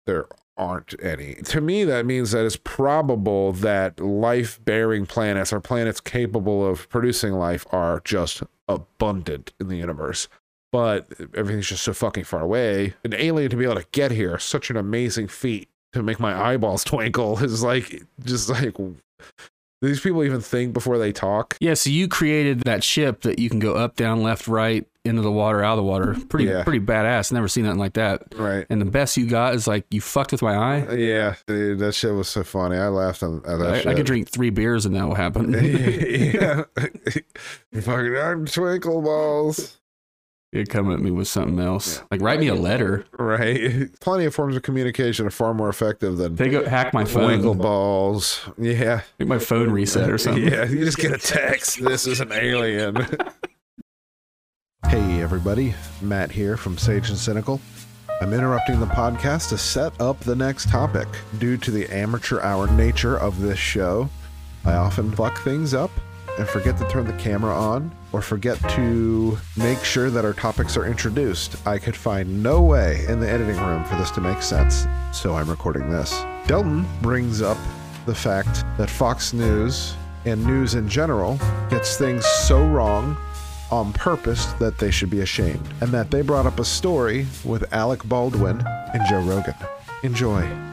there 0.06 0.28
aren't 0.56 0.94
any 1.02 1.34
to 1.36 1.60
me 1.60 1.84
that 1.84 2.06
means 2.06 2.30
that 2.30 2.46
it's 2.46 2.58
probable 2.64 3.52
that 3.54 4.00
life 4.00 4.64
bearing 4.64 5.04
planets 5.04 5.52
or 5.52 5.60
planets 5.60 6.00
capable 6.00 6.64
of 6.64 6.88
producing 6.90 7.34
life 7.34 7.66
are 7.72 8.02
just 8.06 8.44
abundant 8.68 9.52
in 9.60 9.68
the 9.68 9.78
universe 9.78 10.28
but 10.72 11.08
everything's 11.36 11.68
just 11.68 11.82
so 11.84 11.92
fucking 11.92 12.24
far 12.24 12.42
away 12.42 12.94
an 13.04 13.16
alien 13.16 13.50
to 13.50 13.58
be 13.58 13.64
able 13.64 13.76
to 13.76 13.88
get 13.92 14.12
here 14.12 14.38
such 14.38 14.70
an 14.70 14.78
amazing 14.78 15.28
feat 15.28 15.70
to 15.94 16.04
make 16.04 16.20
my 16.20 16.34
eyeballs 16.52 16.84
twinkle 16.86 17.38
is 17.44 17.64
like 17.64 18.04
just 18.24 18.50
like 18.50 18.76
these 19.82 20.00
people 20.00 20.24
even 20.24 20.40
think 20.40 20.74
before 20.74 20.98
they 20.98 21.12
talk 21.12 21.58
yeah, 21.60 21.74
so 21.74 21.90
you 21.90 22.08
created 22.08 22.62
that 22.62 22.84
ship 22.84 23.22
that 23.24 23.38
you 23.40 23.50
can 23.50 23.60
go 23.60 23.74
up, 23.76 23.96
down, 23.98 24.24
left, 24.24 24.48
right, 24.48 24.88
into 25.04 25.22
the 25.22 25.32
water, 25.32 25.62
out 25.62 25.74
of 25.74 25.78
the 25.78 25.84
water. 25.84 26.16
Pretty 26.30 26.46
Yeah. 26.46 26.64
pretty 26.64 26.80
badass. 26.80 27.34
Never 27.34 27.50
seen 27.50 27.66
nothing 27.66 27.80
like 27.80 27.94
that. 27.94 28.24
right 28.36 28.66
And 28.70 28.80
the 28.80 28.86
best 28.86 29.18
you 29.18 29.26
got 29.28 29.54
is 29.56 29.68
like 29.68 29.86
you 29.92 30.00
fucked 30.00 30.32
with 30.32 30.42
my 30.42 30.56
eye. 30.56 30.94
Yeah, 30.96 31.36
dude, 31.48 31.80
that 31.80 31.94
shit 31.96 32.14
was 32.14 32.30
so 32.30 32.44
funny. 32.46 32.78
I 32.78 32.88
laughed 32.88 33.24
at 33.24 33.44
that 33.44 33.62
I, 33.62 33.78
shit. 33.80 33.88
I 33.88 33.94
could 33.94 34.06
drink 34.06 34.30
three 34.30 34.50
beers 34.50 34.86
and 34.86 34.96
that 34.96 35.06
will 35.06 35.16
happen. 35.16 35.52
yeah, 35.62 36.64
fucking 37.82 38.16
I'm 38.18 38.46
twinkle 38.46 39.02
balls. 39.02 39.78
You're 40.54 40.66
coming 40.66 40.94
at 40.94 41.00
me 41.00 41.10
with 41.10 41.28
something 41.28 41.60
else. 41.60 42.02
Like 42.12 42.22
write 42.22 42.40
me 42.40 42.48
a 42.48 42.54
letter. 42.56 43.06
Right, 43.18 43.90
plenty 44.00 44.26
of 44.26 44.36
forms 44.36 44.56
of 44.56 44.62
communication 44.62 45.26
are 45.26 45.32
far 45.32 45.54
more 45.56 45.68
effective 45.70 46.18
than 46.18 46.36
They 46.36 46.50
go 46.50 46.64
hack 46.64 46.94
my 46.94 47.06
phone. 47.06 47.58
balls. 47.58 48.40
Yeah, 48.60 49.02
Make 49.18 49.28
my 49.30 49.40
phone 49.40 49.72
reset 49.72 50.10
or 50.12 50.18
something. 50.20 50.44
yeah. 50.44 50.66
You 50.66 50.86
just 50.86 50.98
get 51.00 51.12
a 51.12 51.18
text. 51.18 51.84
This 51.84 52.06
is 52.06 52.20
an 52.20 52.32
alien. 52.32 52.96
hey, 54.90 55.22
everybody, 55.22 55.74
Matt 56.02 56.32
here 56.32 56.56
from 56.58 56.78
Sage 56.78 57.10
and 57.10 57.18
Cynical. 57.18 57.60
I'm 58.22 58.32
interrupting 58.32 58.80
the 58.80 58.86
podcast 58.86 59.50
to 59.50 59.58
set 59.58 60.00
up 60.00 60.20
the 60.20 60.36
next 60.36 60.70
topic. 60.70 61.08
Due 61.40 61.58
to 61.58 61.72
the 61.72 61.88
amateur 61.94 62.40
hour 62.42 62.68
nature 62.72 63.18
of 63.18 63.42
this 63.42 63.58
show, 63.60 64.08
I 64.66 64.74
often 64.74 65.12
fuck 65.12 65.40
things 65.42 65.74
up 65.74 65.90
and 66.38 66.48
forget 66.48 66.78
to 66.78 66.88
turn 66.90 67.06
the 67.06 67.14
camera 67.14 67.54
on 67.54 67.94
or 68.12 68.22
forget 68.22 68.58
to 68.72 69.38
make 69.58 69.84
sure 69.84 70.10
that 70.10 70.26
our 70.26 70.34
topics 70.34 70.78
are 70.78 70.86
introduced. 70.86 71.56
I 71.68 71.78
could 71.78 71.96
find 71.96 72.42
no 72.42 72.62
way 72.62 73.06
in 73.08 73.20
the 73.20 73.30
editing 73.30 73.58
room 73.58 73.84
for 73.86 73.96
this 73.96 74.12
to 74.12 74.22
make 74.22 74.42
sense, 74.42 74.86
so 75.12 75.36
I'm 75.36 75.50
recording 75.50 75.90
this. 75.90 76.24
Delton 76.48 76.86
brings 77.02 77.42
up 77.42 77.58
the 78.06 78.16
fact 78.16 78.64
that 78.78 78.90
Fox 78.90 79.34
News 79.34 79.96
and 80.26 80.44
news 80.46 80.76
in 80.76 80.88
general 80.88 81.38
gets 81.70 81.98
things 81.98 82.26
so 82.26 82.66
wrong 82.66 83.18
on 83.72 83.92
purpose 83.94 84.46
that 84.54 84.78
they 84.78 84.92
should 84.92 85.10
be 85.10 85.22
ashamed, 85.22 85.68
and 85.82 85.92
that 85.92 86.12
they 86.12 86.22
brought 86.22 86.46
up 86.46 86.60
a 86.60 86.66
story 86.66 87.26
with 87.44 87.74
Alec 87.74 88.04
Baldwin 88.06 88.62
and 88.66 89.02
Joe 89.10 89.22
Rogan. 89.22 89.56
Enjoy. 90.04 90.73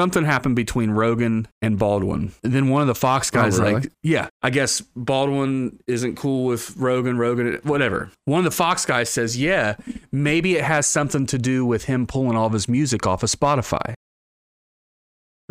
Something 0.00 0.24
happened 0.24 0.56
between 0.56 0.92
Rogan 0.92 1.46
and 1.60 1.78
Baldwin. 1.78 2.32
And 2.42 2.52
then 2.54 2.68
one 2.70 2.80
of 2.80 2.88
the 2.88 2.94
Fox 2.94 3.30
guys, 3.30 3.58
really? 3.58 3.74
like, 3.74 3.92
yeah, 4.02 4.28
I 4.42 4.48
guess 4.48 4.80
Baldwin 4.96 5.78
isn't 5.86 6.16
cool 6.16 6.46
with 6.46 6.74
Rogan, 6.78 7.18
Rogan, 7.18 7.60
whatever. 7.64 8.10
One 8.24 8.38
of 8.38 8.44
the 8.44 8.50
Fox 8.50 8.86
guys 8.86 9.10
says, 9.10 9.38
yeah, 9.38 9.76
maybe 10.10 10.56
it 10.56 10.64
has 10.64 10.86
something 10.86 11.26
to 11.26 11.38
do 11.38 11.66
with 11.66 11.84
him 11.84 12.06
pulling 12.06 12.36
all 12.36 12.46
of 12.46 12.54
his 12.54 12.66
music 12.68 13.06
off 13.06 13.22
of 13.22 13.28
Spotify. 13.30 13.92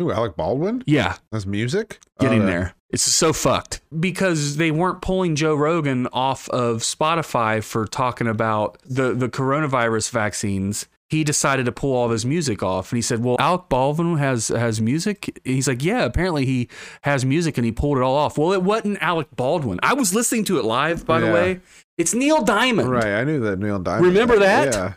Ooh, 0.02 0.10
Alec 0.10 0.34
Baldwin 0.34 0.82
Yeah, 0.86 1.16
That's 1.30 1.44
music. 1.46 2.00
getting 2.18 2.42
Uh, 2.42 2.46
there. 2.46 2.74
It's 2.88 3.02
so 3.02 3.32
fucked 3.32 3.80
because 4.00 4.56
they 4.56 4.70
weren't 4.72 5.00
pulling 5.02 5.36
Joe 5.36 5.54
Rogan 5.54 6.08
off 6.12 6.48
of 6.48 6.78
Spotify 6.78 7.62
for 7.62 7.86
talking 7.86 8.26
about 8.26 8.78
the, 8.84 9.14
the 9.14 9.28
coronavirus 9.28 10.10
vaccines. 10.10 10.86
He 11.10 11.24
decided 11.24 11.66
to 11.66 11.72
pull 11.72 11.92
all 11.92 12.04
of 12.04 12.12
his 12.12 12.24
music 12.24 12.62
off, 12.62 12.92
and 12.92 12.96
he 12.96 13.02
said, 13.02 13.24
"Well, 13.24 13.34
Alec 13.40 13.68
Baldwin 13.68 14.16
has 14.18 14.46
has 14.46 14.80
music." 14.80 15.40
He's 15.42 15.66
like, 15.66 15.82
"Yeah, 15.82 16.04
apparently 16.04 16.46
he 16.46 16.68
has 17.02 17.24
music, 17.24 17.58
and 17.58 17.64
he 17.64 17.72
pulled 17.72 17.98
it 17.98 18.02
all 18.02 18.14
off." 18.14 18.38
Well, 18.38 18.52
it 18.52 18.62
wasn't 18.62 19.02
Alec 19.02 19.26
Baldwin. 19.34 19.80
I 19.82 19.94
was 19.94 20.14
listening 20.14 20.44
to 20.44 20.58
it 20.60 20.64
live, 20.64 21.04
by 21.04 21.18
the 21.18 21.32
way. 21.32 21.60
It's 21.98 22.14
Neil 22.14 22.42
Diamond. 22.42 22.88
Right, 22.88 23.14
I 23.14 23.24
knew 23.24 23.40
that 23.40 23.58
Neil 23.58 23.80
Diamond. 23.80 24.06
Remember 24.06 24.38
that? 24.38 24.72
Yeah. 24.72 24.92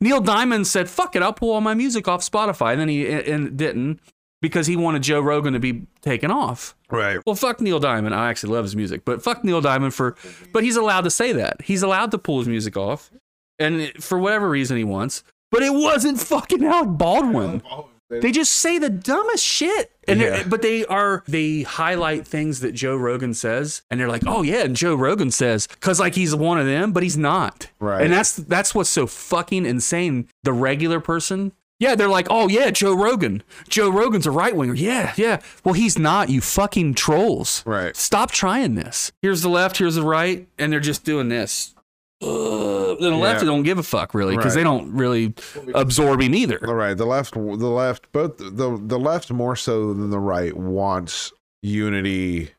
Neil 0.00 0.22
Diamond 0.22 0.66
said, 0.66 0.88
"Fuck 0.88 1.14
it, 1.16 1.22
I'll 1.22 1.34
pull 1.34 1.52
all 1.52 1.60
my 1.60 1.74
music 1.74 2.08
off 2.08 2.22
Spotify," 2.22 2.72
and 2.72 2.80
then 2.80 2.88
he 2.88 3.06
and 3.06 3.54
didn't 3.58 4.00
because 4.40 4.68
he 4.68 4.74
wanted 4.74 5.02
Joe 5.02 5.20
Rogan 5.20 5.52
to 5.52 5.60
be 5.60 5.82
taken 6.00 6.30
off. 6.30 6.74
Right. 6.90 7.18
Well, 7.26 7.34
fuck 7.34 7.60
Neil 7.60 7.78
Diamond. 7.78 8.14
I 8.14 8.30
actually 8.30 8.54
love 8.54 8.64
his 8.64 8.74
music, 8.74 9.04
but 9.04 9.22
fuck 9.22 9.44
Neil 9.44 9.60
Diamond 9.60 9.92
for. 9.92 10.16
But 10.54 10.64
he's 10.64 10.76
allowed 10.76 11.02
to 11.02 11.10
say 11.10 11.32
that. 11.32 11.60
He's 11.60 11.82
allowed 11.82 12.10
to 12.12 12.18
pull 12.18 12.38
his 12.38 12.48
music 12.48 12.74
off, 12.74 13.10
and 13.58 13.92
for 14.02 14.18
whatever 14.18 14.48
reason 14.48 14.78
he 14.78 14.84
wants. 14.84 15.22
But 15.50 15.62
it 15.62 15.72
wasn't 15.72 16.20
fucking 16.20 16.64
Alec 16.64 16.98
Baldwin. 16.98 17.62
They 18.10 18.32
just 18.32 18.52
say 18.54 18.78
the 18.78 18.88
dumbest 18.88 19.44
shit, 19.44 19.90
and 20.06 20.20
Yeah. 20.20 20.42
but 20.46 20.62
they 20.62 20.86
are 20.86 21.22
they 21.28 21.62
highlight 21.62 22.26
things 22.26 22.60
that 22.60 22.72
Joe 22.72 22.96
Rogan 22.96 23.34
says, 23.34 23.82
and 23.90 24.00
they're 24.00 24.08
like, 24.08 24.22
oh 24.26 24.40
yeah, 24.42 24.62
and 24.62 24.74
Joe 24.74 24.94
Rogan 24.94 25.30
says 25.30 25.66
because 25.66 26.00
like 26.00 26.14
he's 26.14 26.34
one 26.34 26.58
of 26.58 26.64
them, 26.64 26.92
but 26.92 27.02
he's 27.02 27.18
not. 27.18 27.68
Right. 27.80 28.02
And 28.02 28.10
that's 28.12 28.34
that's 28.34 28.74
what's 28.74 28.88
so 28.88 29.06
fucking 29.06 29.66
insane. 29.66 30.28
The 30.42 30.54
regular 30.54 31.00
person. 31.00 31.52
Yeah, 31.80 31.94
they're 31.94 32.08
like, 32.08 32.26
oh 32.30 32.48
yeah, 32.48 32.70
Joe 32.70 32.94
Rogan. 32.94 33.42
Joe 33.68 33.90
Rogan's 33.90 34.26
a 34.26 34.30
right 34.30 34.56
winger. 34.56 34.74
Yeah, 34.74 35.12
yeah. 35.16 35.40
Well, 35.62 35.74
he's 35.74 35.98
not. 35.98 36.30
You 36.30 36.40
fucking 36.40 36.94
trolls. 36.94 37.62
Right. 37.66 37.94
Stop 37.94 38.30
trying 38.30 38.74
this. 38.74 39.12
Here's 39.22 39.42
the 39.42 39.48
left. 39.50 39.76
Here's 39.76 39.94
the 39.96 40.02
right, 40.02 40.48
and 40.58 40.72
they're 40.72 40.80
just 40.80 41.04
doing 41.04 41.28
this. 41.28 41.74
Uh, 42.20 42.94
then 43.00 43.12
the 43.12 43.16
left, 43.16 43.42
Yeah. 43.42 43.46
don't 43.46 43.62
give 43.62 43.78
a 43.78 43.82
fuck 43.82 44.12
really 44.14 44.36
because 44.36 44.54
Right. 44.56 44.60
they 44.60 44.64
don't 44.64 44.92
really 44.92 45.34
absorb 45.74 46.20
him 46.20 46.34
either. 46.34 46.58
All 46.66 46.74
right. 46.74 46.96
The 46.96 47.06
left, 47.06 47.34
the 47.34 47.40
left, 47.40 48.10
both 48.12 48.38
the 48.38 48.78
the 48.82 48.98
left 48.98 49.30
more 49.30 49.54
so 49.56 49.94
than 49.94 50.10
the 50.10 50.18
right 50.18 50.56
wants 50.56 51.32
unity 51.62 52.50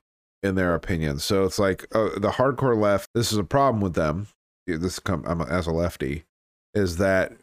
in 0.44 0.56
their 0.56 0.76
opinions. 0.76 1.24
So 1.26 1.44
it's 1.44 1.60
like 1.60 1.86
uh, 1.94 2.18
the 2.18 2.30
hardcore 2.32 2.80
left. 2.80 3.10
This 3.14 3.32
is 3.34 3.38
a 3.38 3.44
problem 3.44 3.82
with 3.82 3.96
them. 3.96 4.28
This 4.66 5.00
come 5.00 5.24
I'm, 5.28 5.42
as 5.42 5.68
a 5.68 5.72
lefty, 5.72 6.24
is 6.74 6.98
that 6.98 7.34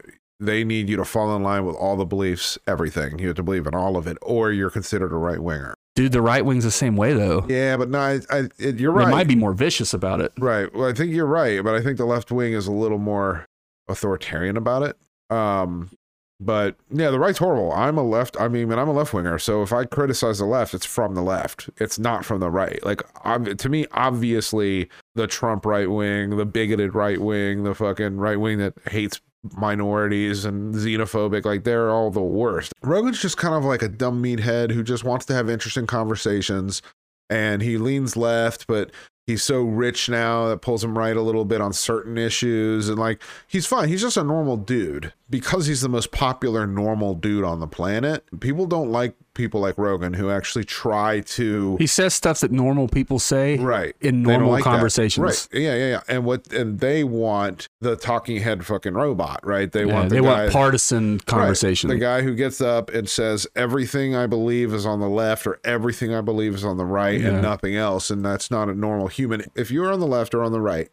they 0.41 0.65
need 0.65 0.89
you 0.89 0.97
to 0.97 1.05
fall 1.05 1.35
in 1.35 1.43
line 1.43 1.65
with 1.65 1.77
all 1.77 1.97
the 1.97 2.05
beliefs, 2.05 2.59
everything. 2.67 3.19
You 3.19 3.29
have 3.29 3.37
to 3.37 3.43
believe 3.43 3.67
in 3.67 3.75
all 3.75 3.97
of 3.97 4.07
it, 4.07 4.19
or 4.23 4.53
you're 4.53 4.71
considered 4.71 5.13
a 5.13 5.17
right 5.17 5.41
winger. 5.41 5.75
Dude, 5.95 6.13
the 6.13 6.21
right 6.21 6.45
wing's 6.45 6.65
the 6.65 6.71
same 6.71 6.95
way 6.95 7.15
though. 7.15 7.47
Yeah, 7.49 7.79
but 7.79 7.89
no, 7.89 7.99
I, 7.99 8.21
I, 8.31 8.39
it, 8.59 8.79
you're 8.79 8.93
They 8.93 9.05
right. 9.05 9.11
might 9.11 9.29
be 9.29 9.35
more 9.35 9.55
vicious 9.55 9.95
about 9.95 10.21
it. 10.21 10.31
Right. 10.39 10.73
Well, 10.75 10.89
I 10.89 10.93
think 10.93 11.13
you're 11.13 11.25
right, 11.25 11.65
but 11.65 11.75
I 11.75 11.81
think 11.81 11.97
the 11.97 12.05
left 12.05 12.31
wing 12.31 12.53
is 12.53 12.67
a 12.67 12.73
little 12.73 12.99
more 12.99 13.47
authoritarian 13.89 14.57
about 14.59 14.83
it. 14.83 14.97
Um, 15.35 15.91
but 16.39 16.77
yeah, 16.91 17.09
the 17.09 17.19
right's 17.19 17.39
horrible. 17.39 17.73
I'm 17.73 17.97
a 17.97 18.03
left. 18.03 18.37
I 18.39 18.49
mean, 18.49 18.71
I'm 18.71 18.89
a 18.89 18.93
left 18.93 19.15
winger. 19.15 19.39
So 19.39 19.63
if 19.63 19.73
I 19.73 19.87
criticize 19.87 20.39
the 20.39 20.45
left, 20.45 20.75
it's 20.75 20.85
from 20.85 21.15
the 21.15 21.23
left. 21.23 21.71
It's 21.79 21.99
not 21.99 22.27
from 22.27 22.41
the 22.41 22.51
right. 22.51 22.85
Like, 22.85 23.01
ob- 23.25 23.57
to 23.57 23.69
me, 23.71 23.87
obviously, 23.93 24.91
the 25.15 25.27
Trump 25.27 25.65
right 25.65 25.91
wing, 25.91 26.37
the 26.37 26.45
bigoted 26.45 26.95
right 26.95 27.19
wing, 27.19 27.65
the 27.65 27.75
fucking 27.75 28.19
right 28.19 28.39
wing 28.39 28.59
that 28.59 28.75
hates 28.91 29.19
minorities 29.57 30.45
and 30.45 30.75
xenophobic, 30.75 31.45
like 31.45 31.65
they're 31.65 31.91
all 31.91 32.11
the 32.11 32.21
worst. 32.21 32.73
Rogan's 32.83 33.21
just 33.21 33.37
kind 33.37 33.55
of 33.55 33.65
like 33.65 33.83
a 33.83 33.89
dumb 33.89 34.23
meathead 34.23 34.71
who 34.71 34.83
just 34.83 35.05
wants 35.05 35.27
to 35.27 35.35
have 35.35 35.51
interesting 35.51 35.87
conversations 35.87 36.83
and 37.29 37.63
he 37.63 37.77
leans 37.77 38.17
left, 38.17 38.67
but 38.67 38.91
he's 39.27 39.43
so 39.43 39.63
rich 39.63 40.09
now 40.09 40.49
that 40.49 40.63
pulls 40.63 40.85
him 40.85 40.97
right 40.97 41.17
a 41.17 41.23
little 41.23 41.45
bit 41.45 41.61
on 41.61 41.73
certain 41.73 42.17
issues 42.17 42.89
and 42.89 42.99
like 42.99 43.23
he's 43.47 43.67
fine 43.67 43.89
he's 43.89 44.01
just 44.01 44.17
a 44.17 44.23
normal 44.23 44.57
dude 44.57 45.13
because 45.29 45.67
he's 45.67 45.81
the 45.81 45.89
most 45.89 46.13
popular 46.13 46.67
normal 46.67 47.15
dude 47.15 47.45
on 47.45 47.61
the 47.61 47.67
planet 47.67 48.25
people 48.41 48.67
don't 48.67 48.91
like 48.93 49.15
people 49.35 49.61
like 49.61 49.77
rogan 49.77 50.15
who 50.15 50.31
actually 50.31 50.65
try 50.65 51.21
to 51.21 51.77
He 51.79 51.87
says 51.87 52.15
stuff 52.15 52.41
that 52.41 52.51
normal 52.53 52.89
people 52.89 53.19
say 53.19 53.59
right 53.59 53.95
in 54.01 54.23
normal 54.23 54.51
like 54.51 54.65
that. 54.65 54.71
conversations. 54.71 55.23
right 55.23 55.49
yeah 55.53 55.75
yeah 55.75 55.89
yeah 55.91 56.01
and 56.09 56.25
what 56.25 56.51
and 56.53 56.81
they 56.81 57.05
want 57.05 57.69
the 57.81 57.97
talking 57.97 58.41
head 58.41 58.65
fucking 58.65 58.95
robot 58.95 59.41
right 59.45 59.71
they 59.73 59.85
Yeah, 59.85 59.95
want 59.95 60.09
the 60.09 60.15
they 60.17 60.21
guy, 60.23 60.43
want 60.45 60.53
partisan 60.53 61.13
Right. 61.15 61.27
conversation. 61.27 61.89
The 61.91 61.99
guy 61.99 62.23
who 62.23 62.35
gets 62.35 62.61
up 62.61 62.91
and 62.95 63.09
says 63.09 63.47
everything 63.55 64.15
I 64.17 64.27
believe 64.27 64.73
is 64.73 64.87
on 64.87 65.01
the 65.01 65.09
left 65.09 65.47
or 65.47 65.59
everything 65.65 66.15
I 66.15 66.21
believe 66.21 66.55
is 66.55 66.65
on 66.65 66.77
the 66.79 66.85
right 66.87 67.21
Yeah. 67.21 67.29
and 67.29 67.43
nothing 67.43 67.77
else, 67.77 68.11
and 68.11 68.25
that's 68.25 68.51
not 68.51 68.69
a 68.69 68.75
normal 68.75 69.09
human. 69.09 69.43
If 69.55 69.71
you're 69.71 69.93
on 69.93 70.01
the 70.01 70.07
left 70.07 70.35
or 70.35 70.43
on 70.43 70.53
the 70.53 70.61
right, 70.61 70.89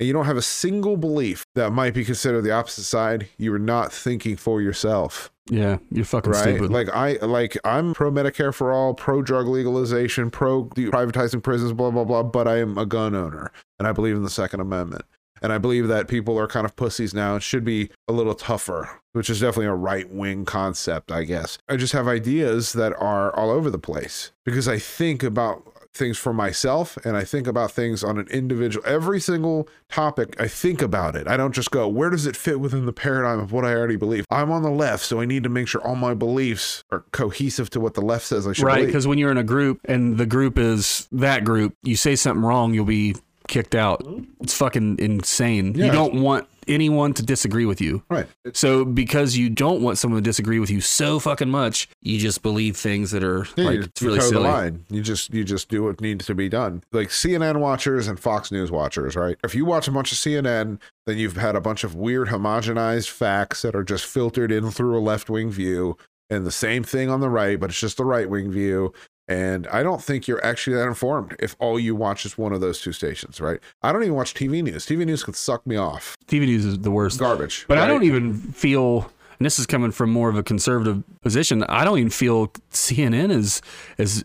and 0.00 0.06
you 0.06 0.12
don't 0.12 0.26
have 0.26 0.36
a 0.36 0.42
single 0.42 0.96
belief 0.96 1.44
that 1.54 1.72
might 1.72 1.94
be 1.94 2.04
considered 2.04 2.42
the 2.42 2.50
opposite 2.50 2.84
side, 2.84 3.28
you 3.38 3.54
are 3.54 3.58
not 3.58 3.92
thinking 3.92 4.36
for 4.36 4.60
yourself, 4.60 5.30
yeah, 5.50 5.78
you're 5.90 6.04
fucking 6.04 6.32
right? 6.32 6.42
stupid. 6.42 6.70
Like 6.70 6.88
I 6.90 7.12
like 7.24 7.56
I'm 7.64 7.94
pro 7.94 8.10
Medicare 8.10 8.54
for 8.54 8.72
all, 8.72 8.94
pro 8.94 9.22
drug 9.22 9.46
legalization, 9.46 10.30
pro 10.30 10.64
privatizing 10.64 11.42
prisons, 11.42 11.72
blah 11.72 11.90
blah 11.90 12.04
blah. 12.04 12.22
But 12.22 12.46
I 12.48 12.58
am 12.58 12.78
a 12.78 12.86
gun 12.86 13.14
owner, 13.14 13.50
and 13.78 13.88
I 13.88 13.92
believe 13.92 14.16
in 14.16 14.22
the 14.22 14.30
Second 14.30 14.60
Amendment. 14.60 15.04
And 15.42 15.52
I 15.52 15.58
believe 15.58 15.88
that 15.88 16.06
people 16.06 16.38
are 16.38 16.46
kind 16.46 16.64
of 16.64 16.76
pussies 16.76 17.12
now 17.12 17.34
and 17.34 17.42
should 17.42 17.64
be 17.64 17.90
a 18.06 18.12
little 18.12 18.34
tougher, 18.34 19.00
which 19.12 19.28
is 19.28 19.40
definitely 19.40 19.66
a 19.66 19.74
right 19.74 20.08
wing 20.08 20.44
concept, 20.44 21.10
I 21.10 21.24
guess. 21.24 21.58
I 21.68 21.76
just 21.76 21.92
have 21.94 22.06
ideas 22.06 22.74
that 22.74 22.92
are 22.94 23.34
all 23.34 23.50
over 23.50 23.68
the 23.68 23.78
place 23.78 24.30
because 24.44 24.68
I 24.68 24.78
think 24.78 25.24
about 25.24 25.71
things 25.94 26.16
for 26.16 26.32
myself 26.32 26.96
and 27.04 27.16
I 27.16 27.24
think 27.24 27.46
about 27.46 27.70
things 27.70 28.02
on 28.02 28.18
an 28.18 28.26
individual, 28.28 28.84
every 28.86 29.20
single 29.20 29.68
topic. 29.90 30.40
I 30.40 30.48
think 30.48 30.80
about 30.80 31.16
it. 31.16 31.28
I 31.28 31.36
don't 31.36 31.54
just 31.54 31.70
go, 31.70 31.86
where 31.86 32.10
does 32.10 32.26
it 32.26 32.36
fit 32.36 32.60
within 32.60 32.86
the 32.86 32.92
paradigm 32.92 33.38
of 33.38 33.52
what 33.52 33.64
I 33.64 33.74
already 33.74 33.96
believe? 33.96 34.24
I'm 34.30 34.50
on 34.50 34.62
the 34.62 34.70
left, 34.70 35.04
so 35.04 35.20
I 35.20 35.26
need 35.26 35.42
to 35.42 35.48
make 35.48 35.68
sure 35.68 35.80
all 35.82 35.96
my 35.96 36.14
beliefs 36.14 36.82
are 36.90 37.00
cohesive 37.12 37.68
to 37.70 37.80
what 37.80 37.94
the 37.94 38.00
left 38.00 38.26
says 38.26 38.46
I 38.46 38.52
should 38.52 38.64
right, 38.64 38.86
because 38.86 39.06
when 39.06 39.18
you're 39.18 39.30
in 39.30 39.38
a 39.38 39.44
group 39.44 39.80
and 39.84 40.16
the 40.16 40.26
group 40.26 40.58
is 40.58 41.08
that 41.12 41.44
group, 41.44 41.76
you 41.82 41.96
say 41.96 42.16
something 42.16 42.42
wrong, 42.42 42.72
you'll 42.72 42.84
be 42.84 43.16
kicked 43.48 43.74
out. 43.74 44.06
It's 44.40 44.54
fucking 44.54 44.98
insane. 44.98 45.74
Yeah. 45.74 45.86
You 45.86 45.92
don't 45.92 46.22
want 46.22 46.48
anyone 46.68 47.14
to 47.14 47.22
disagree 47.22 47.64
with 47.64 47.80
you. 47.80 48.02
Right. 48.10 48.26
So 48.54 48.84
because 48.84 49.36
you 49.36 49.50
don't 49.50 49.82
want 49.82 49.98
someone 49.98 50.22
to 50.22 50.24
disagree 50.28 50.58
with 50.58 50.70
you 50.70 50.80
so 50.80 51.18
fucking 51.18 51.48
much, 51.50 51.88
you 52.02 52.18
just 52.18 52.42
believe 52.42 52.76
things 52.76 53.10
that 53.12 53.24
are 53.24 53.46
Yeah, 53.56 53.64
like 53.64 53.78
it's 53.80 54.02
really 54.02 54.18
toe 54.18 54.24
the 54.24 54.30
silly. 54.30 54.44
line. 54.48 54.84
You 54.90 55.02
just 55.02 55.32
you 55.32 55.44
just 55.44 55.68
do 55.68 55.84
what 55.84 56.00
needs 56.00 56.26
to 56.26 56.34
be 56.34 56.48
done. 56.48 56.82
Like 56.92 57.08
CNN 57.08 57.58
watchers 57.60 58.08
and 58.08 58.18
Fox 58.18 58.50
News 58.52 58.70
watchers, 58.70 59.16
right? 59.16 59.36
If 59.44 59.54
you 59.54 59.64
watch 59.64 59.88
a 59.88 59.92
bunch 59.92 60.12
of 60.12 60.18
CNN, 60.18 60.80
then 61.06 61.18
you've 61.18 61.36
had 61.36 61.56
a 61.56 61.60
bunch 61.60 61.84
of 61.84 61.94
weird 61.94 62.28
homogenized 62.28 63.10
facts 63.10 63.62
that 63.62 63.74
are 63.74 63.84
just 63.84 64.06
filtered 64.06 64.52
in 64.52 64.70
through 64.70 64.96
a 64.96 65.00
left 65.00 65.28
wing 65.28 65.50
view, 65.50 65.96
and 66.30 66.46
the 66.46 66.52
same 66.52 66.82
thing 66.84 67.10
on 67.10 67.20
the 67.20 67.28
right, 67.28 67.58
but 67.60 67.70
it's 67.70 67.80
just 67.80 67.96
the 67.96 68.04
right 68.04 68.28
wing 68.30 68.50
view. 68.50 68.92
And 69.32 69.66
I 69.68 69.82
don't 69.82 70.02
think 70.02 70.28
you're 70.28 70.44
actually 70.44 70.76
that 70.76 70.86
informed 70.86 71.36
if 71.38 71.56
all 71.58 71.78
you 71.80 71.94
watch 71.94 72.26
is 72.26 72.36
one 72.36 72.52
of 72.52 72.60
those 72.60 72.80
two 72.82 72.92
stations, 72.92 73.40
right? 73.40 73.58
I 73.82 73.90
don't 73.92 74.02
even 74.02 74.14
watch 74.14 74.34
TV 74.34 74.62
news. 74.62 74.84
TV 74.84 75.06
news 75.06 75.22
could 75.24 75.36
suck 75.36 75.66
me 75.66 75.76
off. 75.76 76.16
TV 76.26 76.40
news 76.40 76.64
is 76.66 76.78
the 76.80 76.90
worst. 76.90 77.18
Garbage. 77.18 77.64
But 77.66 77.78
I 77.78 77.86
don't 77.86 78.02
even 78.02 78.34
feel, 78.34 79.10
and 79.38 79.46
this 79.46 79.58
is 79.58 79.66
coming 79.66 79.90
from 79.90 80.10
more 80.12 80.28
of 80.28 80.36
a 80.36 80.42
conservative 80.42 81.02
position. 81.22 81.62
I 81.64 81.84
don't 81.84 81.98
even 81.98 82.10
feel 82.10 82.48
CNN 82.72 83.30
is 83.30 83.62
as 83.96 84.22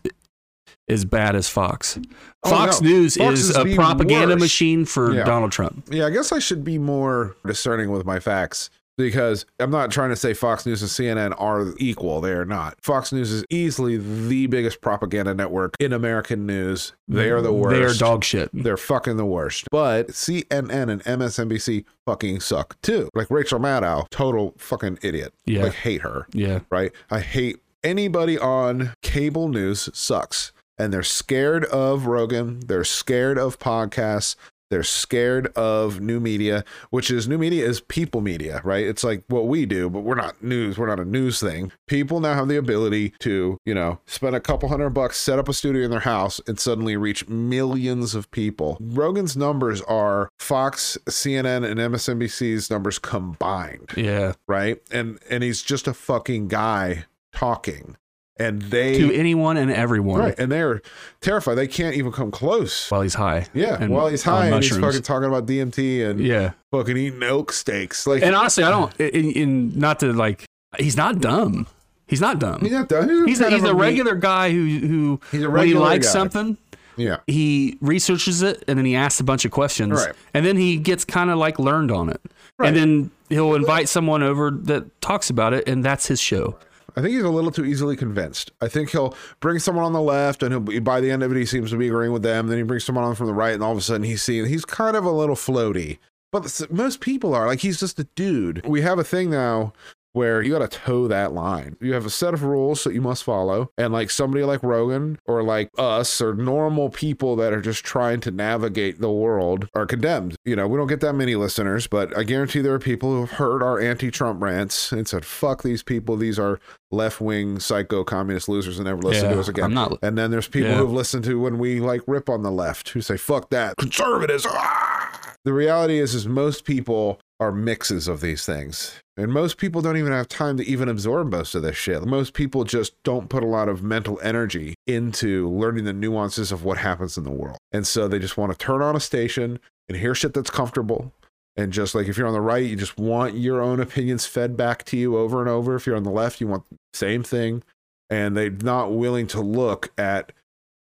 as 0.90 1.04
bad 1.04 1.36
as 1.36 1.48
Fox. 1.48 1.98
Oh, 2.44 2.50
Fox 2.50 2.80
no. 2.80 2.88
News 2.88 3.16
Fox 3.16 3.40
is 3.40 3.50
is 3.50 3.56
a 3.56 3.74
propaganda 3.74 4.28
worst. 4.34 4.40
machine 4.40 4.84
for 4.84 5.14
Yeah. 5.14 5.24
Donald 5.24 5.52
Trump. 5.52 5.84
Yeah, 5.90 6.06
I 6.06 6.10
guess 6.10 6.32
I 6.32 6.38
should 6.38 6.64
be 6.64 6.78
more 6.78 7.36
discerning 7.46 7.90
with 7.90 8.04
my 8.06 8.20
facts 8.20 8.70
because 8.98 9.46
I'm 9.58 9.70
not 9.70 9.90
trying 9.90 10.10
to 10.10 10.16
say 10.16 10.34
Fox 10.34 10.66
News 10.66 10.82
and 10.82 10.90
CNN 10.90 11.34
are 11.40 11.72
equal. 11.78 12.20
They 12.20 12.32
are 12.32 12.44
not. 12.44 12.76
Fox 12.82 13.12
News 13.12 13.30
is 13.30 13.44
easily 13.48 13.96
the 13.96 14.46
biggest 14.48 14.82
propaganda 14.82 15.32
network 15.34 15.74
in 15.80 15.94
American 15.94 16.44
news. 16.44 16.92
They 17.08 17.30
are 17.30 17.40
the 17.40 17.52
worst. 17.52 17.76
They 17.76 17.82
are 17.84 17.94
dog 17.94 18.24
shit. 18.24 18.50
They're 18.52 18.76
fucking 18.76 19.16
the 19.16 19.24
worst. 19.24 19.66
But 19.70 20.08
CNN 20.08 20.90
and 20.90 21.02
MSNBC 21.04 21.84
fucking 22.04 22.40
suck 22.40 22.80
too. 22.82 23.08
Like 23.14 23.30
Rachel 23.30 23.58
Maddow, 23.60 24.06
total 24.10 24.52
fucking 24.58 24.98
idiot. 25.02 25.32
Yeah. 25.46 25.62
Like 25.62 25.74
hate 25.74 26.02
her 26.02 26.26
Yeah. 26.32 26.60
right? 26.70 26.92
I 27.10 27.20
hate 27.20 27.62
anybody 27.84 28.38
on 28.38 28.92
cable 29.02 29.48
news 29.48 29.88
sucks. 29.94 30.52
And 30.80 30.92
they're 30.92 31.02
scared 31.02 31.64
of 31.64 32.06
Rogan. 32.06 32.60
They're 32.60 32.84
scared 32.84 33.36
of 33.36 33.58
podcasts. 33.58 34.36
They're 34.70 34.82
scared 34.82 35.46
of 35.56 36.00
new 36.00 36.20
media, 36.20 36.64
which 36.90 37.10
is 37.10 37.26
new 37.26 37.38
media 37.38 37.66
is 37.66 37.80
people 37.80 38.20
media, 38.20 38.60
right? 38.64 38.86
It's 38.86 39.02
like 39.02 39.24
what 39.28 39.46
we 39.48 39.64
do, 39.66 39.88
but 39.88 40.00
we're 40.00 40.14
not 40.14 40.42
news. 40.42 40.76
We're 40.76 40.88
not 40.88 41.00
a 41.00 41.04
news 41.04 41.40
thing. 41.40 41.72
People 41.86 42.20
now 42.20 42.34
have 42.34 42.48
the 42.48 42.56
ability 42.56 43.14
to, 43.20 43.56
you 43.64 43.74
know, 43.74 44.00
spend 44.06 44.36
a 44.36 44.40
couple 44.40 44.68
hundred 44.68 44.90
bucks, 44.90 45.16
set 45.16 45.38
up 45.38 45.48
a 45.48 45.54
studio 45.54 45.84
in 45.84 45.90
their 45.90 46.00
house, 46.00 46.40
and 46.46 46.60
suddenly 46.60 46.96
reach 46.96 47.26
millions 47.28 48.14
of 48.14 48.30
people. 48.30 48.76
Rogan's 48.80 49.36
numbers 49.36 49.80
are 49.82 50.28
Fox, 50.38 50.98
CNN, 51.08 51.64
and 51.68 51.80
MSNBC's 51.80 52.70
numbers 52.70 52.98
combined, 52.98 53.90
Yeah. 53.96 54.34
right? 54.46 54.78
And 54.90 55.18
and 55.30 55.42
he's 55.42 55.62
just 55.62 55.86
a 55.88 55.94
fucking 55.94 56.48
guy 56.48 57.04
talking. 57.32 57.96
And 58.38 58.62
they 58.62 58.98
To 58.98 59.12
anyone 59.12 59.56
and 59.56 59.70
everyone 59.70 60.20
right, 60.20 60.38
and 60.38 60.50
they're 60.52 60.80
terrified. 61.20 61.56
They 61.56 61.66
can't 61.66 61.96
even 61.96 62.12
come 62.12 62.30
close. 62.30 62.88
while 62.90 63.00
he's 63.02 63.14
high. 63.14 63.46
Yeah, 63.52 63.76
and 63.80 63.90
while 63.92 64.06
he's 64.08 64.22
high 64.22 64.46
and 64.46 64.62
he's 64.62 64.76
fucking 64.76 65.02
talking 65.02 65.26
about 65.28 65.46
DMT 65.46 66.08
and 66.08 66.20
Yeah. 66.20 66.52
fucking 66.70 66.96
eating 66.96 67.22
elk 67.22 67.52
steaks. 67.52 68.06
Like 68.06 68.22
And 68.22 68.34
honestly, 68.36 68.62
I 68.64 68.70
don't, 68.70 68.94
in, 69.00 69.32
in 69.32 69.78
not 69.78 69.98
to 70.00 70.12
like, 70.12 70.44
he's 70.78 70.96
not 70.96 71.20
dumb. 71.20 71.66
He's 72.06 72.20
not 72.20 72.38
dumb. 72.38 72.60
he's 72.62 72.70
not 72.72 72.88
dumb. 72.88 73.26
He's 73.26 73.40
a, 73.40 73.50
he's 73.50 73.64
a 73.64 73.74
regular 73.74 74.14
guy 74.14 74.50
who 74.50 74.64
who 74.78 75.20
He's 75.32 75.42
a 75.42 75.50
when 75.50 75.66
he 75.66 75.74
likes 75.74 76.06
guy. 76.06 76.12
something, 76.12 76.56
Yeah, 76.96 77.18
he 77.26 77.76
researches 77.82 78.40
it 78.42 78.64
and 78.66 78.78
then 78.78 78.86
he 78.86 78.94
asks 78.96 79.20
a 79.20 79.24
bunch 79.24 79.44
of 79.44 79.50
questions, 79.50 79.92
Right. 79.92 80.14
and 80.32 80.46
then 80.46 80.56
he 80.56 80.76
gets 80.78 81.04
kind 81.04 81.28
of 81.28 81.36
like 81.38 81.58
learned 81.58 81.90
on 81.90 82.08
it, 82.08 82.20
Right. 82.58 82.68
and 82.68 82.76
then 82.76 83.10
he'll 83.28 83.54
invite 83.54 83.88
someone 83.90 84.22
over 84.22 84.50
that 84.50 85.00
talks 85.02 85.28
about 85.28 85.52
it, 85.52 85.68
and 85.68 85.84
that's 85.84 86.06
his 86.06 86.18
show. 86.20 86.56
I 86.96 87.02
think 87.02 87.14
he's 87.14 87.22
a 87.22 87.30
little 87.30 87.50
too 87.50 87.64
easily 87.64 87.96
convinced. 87.96 88.50
I 88.60 88.68
think 88.68 88.90
he'll 88.90 89.14
bring 89.40 89.58
someone 89.58 89.84
on 89.84 89.92
the 89.92 90.00
left, 90.00 90.42
and 90.42 90.52
he'll 90.52 90.80
by 90.80 91.00
the 91.00 91.10
end 91.10 91.22
of 91.22 91.30
it, 91.30 91.38
he 91.38 91.46
seems 91.46 91.70
to 91.70 91.76
be 91.76 91.88
agreeing 91.88 92.12
with 92.12 92.22
them. 92.22 92.48
Then 92.48 92.58
he 92.58 92.64
brings 92.64 92.84
someone 92.84 93.04
on 93.04 93.14
from 93.14 93.26
the 93.26 93.34
right, 93.34 93.54
and 93.54 93.62
all 93.62 93.72
of 93.72 93.78
a 93.78 93.82
sudden, 93.82 94.04
he's 94.04 94.22
seeing 94.22 94.46
he's 94.46 94.64
kind 94.64 94.96
of 94.96 95.04
a 95.04 95.10
little 95.10 95.36
floaty. 95.36 95.98
But 96.30 96.66
most 96.70 97.00
people 97.00 97.34
are 97.34 97.46
like 97.46 97.60
he's 97.60 97.80
just 97.80 97.98
a 97.98 98.04
dude. 98.04 98.66
We 98.66 98.82
have 98.82 98.98
a 98.98 99.04
thing 99.04 99.30
now 99.30 99.72
where 100.18 100.42
you 100.42 100.50
got 100.58 100.68
to 100.68 100.78
toe 100.78 101.06
that 101.06 101.32
line. 101.32 101.76
You 101.80 101.92
have 101.94 102.04
a 102.04 102.10
set 102.10 102.34
of 102.34 102.42
rules 102.42 102.82
that 102.82 102.92
you 102.92 103.00
must 103.00 103.22
follow, 103.22 103.70
and 103.78 103.92
like 103.92 104.10
somebody 104.10 104.42
like 104.42 104.62
Rogan 104.64 105.16
or 105.26 105.44
like 105.44 105.70
us 105.78 106.20
or 106.20 106.34
normal 106.34 106.90
people 106.90 107.36
that 107.36 107.52
are 107.52 107.60
just 107.60 107.84
trying 107.84 108.18
to 108.22 108.32
navigate 108.32 109.00
the 109.00 109.12
world 109.12 109.68
are 109.74 109.86
condemned. 109.86 110.34
You 110.44 110.56
know, 110.56 110.66
we 110.66 110.76
don't 110.76 110.88
get 110.88 111.00
that 111.02 111.12
many 111.14 111.36
listeners, 111.36 111.86
but 111.86 112.16
I 112.18 112.24
guarantee 112.24 112.60
there 112.60 112.74
are 112.74 112.80
people 112.80 113.10
who 113.12 113.20
have 113.20 113.30
heard 113.32 113.62
our 113.62 113.78
anti-Trump 113.78 114.42
rants 114.42 114.90
and 114.90 115.06
said, 115.06 115.24
"Fuck 115.24 115.62
these 115.62 115.84
people. 115.84 116.16
These 116.16 116.38
are 116.38 116.58
left-wing 116.90 117.60
psycho 117.60 118.02
communist 118.02 118.48
losers 118.48 118.78
and 118.78 118.86
never 118.86 119.00
listen 119.02 119.26
Yeah, 119.26 119.34
to 119.34 119.40
us 119.40 119.48
again." 119.48 119.64
I'm 119.66 119.74
not- 119.74 119.98
And 120.02 120.18
then 120.18 120.32
there's 120.32 120.48
people 120.48 120.70
Yeah. 120.70 120.78
who've 120.78 120.92
listened 120.92 121.24
to 121.26 121.38
when 121.40 121.58
we 121.58 121.78
like 121.78 122.02
rip 122.08 122.28
on 122.28 122.42
the 122.42 122.50
left 122.50 122.88
who 122.90 123.00
say, 123.00 123.16
"Fuck 123.16 123.50
that, 123.50 123.76
conservatives." 123.78 124.44
ah!" 124.48 125.34
The 125.44 125.52
reality 125.52 125.98
is, 126.00 126.14
is 126.14 126.26
most 126.26 126.64
people 126.64 127.20
are 127.40 127.52
mixes 127.52 128.08
of 128.08 128.20
these 128.20 128.44
things, 128.44 128.94
and 129.18 129.32
most 129.32 129.58
people 129.58 129.82
don't 129.82 129.98
even 129.98 130.12
have 130.12 130.28
time 130.28 130.56
to 130.56 130.64
even 130.64 130.88
absorb 130.88 131.30
most 131.30 131.54
of 131.54 131.62
this 131.62 131.76
shit. 131.76 132.02
Most 132.04 132.32
people 132.32 132.64
just 132.64 133.02
don't 133.02 133.28
put 133.28 133.42
a 133.42 133.46
lot 133.46 133.68
of 133.68 133.82
mental 133.82 134.18
energy 134.22 134.74
into 134.86 135.50
learning 135.50 135.84
the 135.84 135.92
nuances 135.92 136.52
of 136.52 136.64
what 136.64 136.78
happens 136.78 137.18
in 137.18 137.24
the 137.24 137.30
world, 137.30 137.58
and 137.72 137.86
so 137.86 138.08
they 138.08 138.18
just 138.18 138.38
want 138.38 138.52
to 138.52 138.58
turn 138.58 138.80
on 138.80 138.96
a 138.96 139.00
station 139.00 139.58
and 139.88 139.98
hear 139.98 140.14
shit 140.14 140.32
that's 140.32 140.50
comfortable. 140.50 141.12
And 141.56 141.72
just 141.72 141.92
like 141.92 142.06
if 142.06 142.16
you're 142.16 142.28
on 142.28 142.34
the 142.34 142.40
right, 142.40 142.64
you 142.64 142.76
just 142.76 142.96
want 142.98 143.34
your 143.34 143.60
own 143.60 143.80
opinions 143.80 144.26
fed 144.26 144.56
back 144.56 144.84
to 144.84 144.96
you 144.96 145.18
over 145.18 145.40
and 145.40 145.50
over. 145.50 145.74
If 145.74 145.86
you're 145.86 145.96
on 145.96 146.04
the 146.04 146.10
left, 146.10 146.40
you 146.40 146.46
want 146.46 146.62
the 146.70 146.76
same 146.94 147.24
thing. 147.24 147.64
And 148.08 148.36
they're 148.36 148.48
not 148.48 148.92
willing 148.92 149.26
to 149.28 149.40
look 149.40 149.90
at 149.98 150.30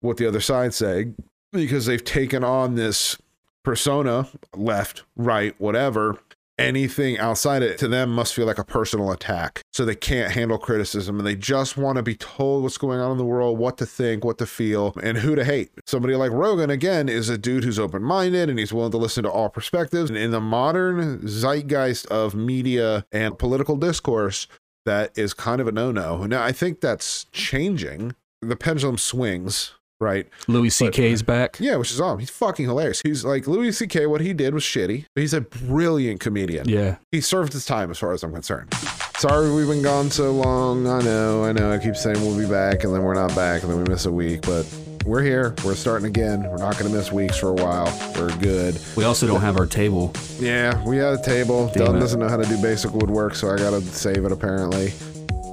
what 0.01 0.17
the 0.17 0.27
other 0.27 0.39
side 0.39 0.75
say 0.75 1.13
because 1.51 1.87
they've 1.87 2.03
taken 2.03 2.43
on 2.43 2.75
this 2.75 3.17
persona, 3.63 4.27
left, 4.55 5.03
right, 5.15 5.59
whatever. 5.59 6.19
Anything 6.59 7.17
outside 7.17 7.63
it 7.63 7.77
to 7.79 7.87
them 7.87 8.11
must 8.11 8.33
feel 8.33 8.45
like 8.45 8.57
a 8.57 8.63
personal 8.63 9.11
attack. 9.11 9.63
So 9.73 9.85
they 9.85 9.95
can't 9.95 10.31
handle 10.31 10.57
criticism 10.57 11.17
and 11.17 11.25
they 11.25 11.35
just 11.35 11.77
want 11.77 11.95
to 11.95 12.03
be 12.03 12.15
told 12.15 12.63
what's 12.63 12.77
going 12.77 12.99
on 12.99 13.11
in 13.11 13.17
the 13.17 13.25
world, 13.25 13.57
what 13.57 13.77
to 13.77 13.85
think, 13.85 14.25
what 14.25 14.37
to 14.39 14.45
feel, 14.45 14.93
and 15.01 15.17
who 15.17 15.35
to 15.35 15.45
hate. 15.45 15.71
Somebody 15.85 16.15
like 16.15 16.31
Rogan, 16.31 16.69
again, 16.69 17.07
is 17.07 17.29
a 17.29 17.37
dude 17.37 17.63
who's 17.63 17.79
open 17.79 18.03
minded 18.03 18.49
and 18.49 18.59
he's 18.59 18.73
willing 18.73 18.91
to 18.91 18.97
listen 18.97 19.23
to 19.23 19.31
all 19.31 19.49
perspectives. 19.49 20.09
And 20.09 20.17
in 20.17 20.31
the 20.31 20.41
modern 20.41 21.21
zeitgeist 21.27 22.05
of 22.07 22.35
media 22.35 23.05
and 23.11 23.39
political 23.39 23.77
discourse, 23.77 24.47
that 24.85 25.17
is 25.17 25.33
kind 25.33 25.61
of 25.61 25.67
a 25.67 25.71
no 25.71 25.91
no. 25.91 26.25
Now, 26.25 26.43
I 26.43 26.51
think 26.51 26.81
that's 26.81 27.25
changing. 27.31 28.15
The 28.41 28.55
pendulum 28.55 28.97
swings, 28.97 29.73
right? 29.99 30.27
Louis 30.47 30.69
C.K.'s 30.69 31.21
back. 31.21 31.57
Yeah, 31.59 31.75
which 31.75 31.91
is 31.91 31.99
awesome. 31.99 32.19
He's 32.19 32.29
fucking 32.29 32.65
hilarious. 32.65 33.01
He's 33.01 33.25
like 33.25 33.47
Louis 33.47 33.71
C.K. 33.71 34.05
What 34.07 34.21
he 34.21 34.33
did 34.33 34.53
was 34.53 34.63
shitty, 34.63 35.05
but 35.13 35.21
he's 35.21 35.33
a 35.33 35.41
brilliant 35.41 36.19
comedian. 36.19 36.67
Yeah. 36.69 36.97
He 37.12 37.21
served 37.21 37.53
his 37.53 37.65
time 37.65 37.91
as 37.91 37.97
far 37.99 38.13
as 38.13 38.23
I'm 38.23 38.33
concerned. 38.33 38.73
Sorry 39.17 39.51
we've 39.53 39.67
been 39.67 39.81
gone 39.81 40.09
so 40.09 40.31
long. 40.31 40.88
I 40.88 41.01
know, 41.01 41.43
I 41.43 41.51
know. 41.51 41.71
I 41.71 41.77
keep 41.77 41.95
saying 41.95 42.21
we'll 42.21 42.38
be 42.38 42.49
back 42.49 42.83
and 42.85 42.93
then 42.93 43.03
we're 43.03 43.13
not 43.15 43.35
back 43.35 43.63
and 43.63 43.71
then 43.71 43.77
we 43.83 43.89
miss 43.89 44.05
a 44.05 44.12
week, 44.12 44.41
but 44.43 44.65
we're 45.05 45.21
here. 45.23 45.55
We're 45.65 45.75
starting 45.75 46.07
again. 46.07 46.43
We're 46.43 46.57
not 46.57 46.77
going 46.77 46.89
to 46.89 46.97
miss 46.97 47.12
weeks 47.12 47.38
for 47.38 47.47
a 47.49 47.53
while. 47.53 47.85
We're 48.15 48.35
good. 48.38 48.79
We 48.95 49.03
also 49.03 49.27
don't 49.27 49.41
have 49.41 49.57
our 49.57 49.65
table. 49.65 50.13
Yeah, 50.39 50.81
we 50.85 50.97
had 50.97 51.13
a 51.19 51.21
table. 51.21 51.67
Damn 51.73 51.88
Dylan 51.88 51.97
it. 51.97 51.99
doesn't 51.99 52.19
know 52.19 52.29
how 52.29 52.38
to 52.38 52.45
do 52.47 52.62
basic 52.62 52.91
woodwork, 52.93 53.35
so 53.35 53.49
I 53.51 53.57
got 53.57 53.71
to 53.71 53.81
save 53.81 54.23
it 54.23 54.31
apparently. 54.31 54.93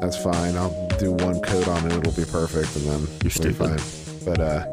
That's 0.00 0.16
fine. 0.22 0.56
I'll 0.56 0.86
do 0.98 1.10
one 1.12 1.40
coat 1.40 1.66
on 1.66 1.86
it. 1.86 1.92
It'll 1.96 2.12
be 2.12 2.30
perfect 2.30 2.76
and 2.76 2.84
then 2.86 3.08
You're 3.24 3.30
stupid. 3.32 3.56
fine. 3.80 4.15
But, 4.26 4.40
uh, 4.40 4.66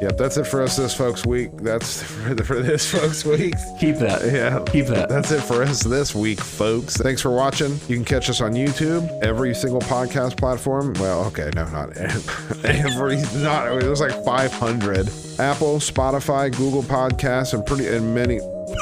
Yep, 0.00 0.18
that's 0.18 0.36
it 0.36 0.46
for 0.46 0.62
us 0.62 0.76
this 0.76 0.94
folks 0.94 1.24
week. 1.24 1.50
That's 1.56 2.02
for, 2.22 2.34
the, 2.34 2.44
for 2.44 2.60
this 2.60 2.90
folks 2.90 3.24
week. 3.24 3.54
Keep 3.80 3.96
that. 3.96 4.30
Yeah. 4.30 4.62
Keep 4.70 4.86
that. 4.86 5.08
That's 5.08 5.30
it 5.30 5.40
for 5.40 5.62
us 5.62 5.82
this 5.82 6.14
week, 6.14 6.38
folks. 6.38 6.96
Thanks 6.98 7.22
for 7.22 7.30
watching. 7.30 7.80
You 7.88 7.96
can 7.96 8.04
catch 8.04 8.28
us 8.28 8.42
on 8.42 8.52
YouTube, 8.52 9.08
every 9.22 9.54
single 9.54 9.80
podcast 9.80 10.36
platform. 10.36 10.92
Well, 11.00 11.24
okay, 11.26 11.50
no, 11.54 11.64
not 11.70 11.96
every. 12.64 13.16
Not 13.42 13.82
it 13.82 13.88
was 13.88 14.00
like 14.02 14.22
500. 14.22 15.08
Apple, 15.38 15.78
Spotify, 15.78 16.54
Google 16.54 16.82
Podcasts, 16.82 17.54
and 17.54 17.64
pretty 17.64 17.88
and 17.88 18.14
many. 18.14 18.38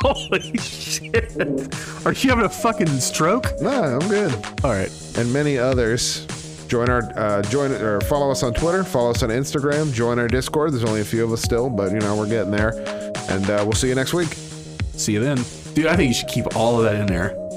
Holy 0.00 0.58
shit. 0.58 1.36
Are 2.04 2.12
you 2.12 2.30
having 2.30 2.44
a 2.44 2.48
fucking 2.48 2.88
stroke? 2.98 3.46
No, 3.60 3.70
I'm 3.70 4.08
good. 4.08 4.32
All 4.64 4.70
right. 4.70 4.90
And 5.16 5.32
many 5.32 5.56
others. 5.56 6.26
Join 6.68 6.90
our 6.90 7.02
uh, 7.16 7.42
join 7.42 7.72
or 7.72 8.00
follow 8.02 8.30
us 8.30 8.42
on 8.42 8.52
Twitter. 8.52 8.84
Follow 8.84 9.10
us 9.10 9.22
on 9.22 9.30
Instagram. 9.30 9.92
Join 9.92 10.18
our 10.18 10.28
Discord. 10.28 10.72
There's 10.72 10.84
only 10.84 11.00
a 11.00 11.04
few 11.04 11.24
of 11.24 11.32
us 11.32 11.42
still, 11.42 11.70
but 11.70 11.92
you 11.92 11.98
know 11.98 12.14
we're 12.14 12.28
getting 12.28 12.50
there. 12.50 12.72
And 13.30 13.44
uh, 13.48 13.62
we'll 13.64 13.72
see 13.72 13.88
you 13.88 13.94
next 13.94 14.12
week. 14.12 14.28
See 14.92 15.12
you 15.12 15.20
then. 15.20 15.38
Dude, 15.74 15.86
I 15.86 15.96
think 15.96 16.08
you 16.08 16.14
should 16.14 16.28
keep 16.28 16.56
all 16.56 16.76
of 16.78 16.84
that 16.84 16.96
in 16.96 17.06
there. 17.06 17.47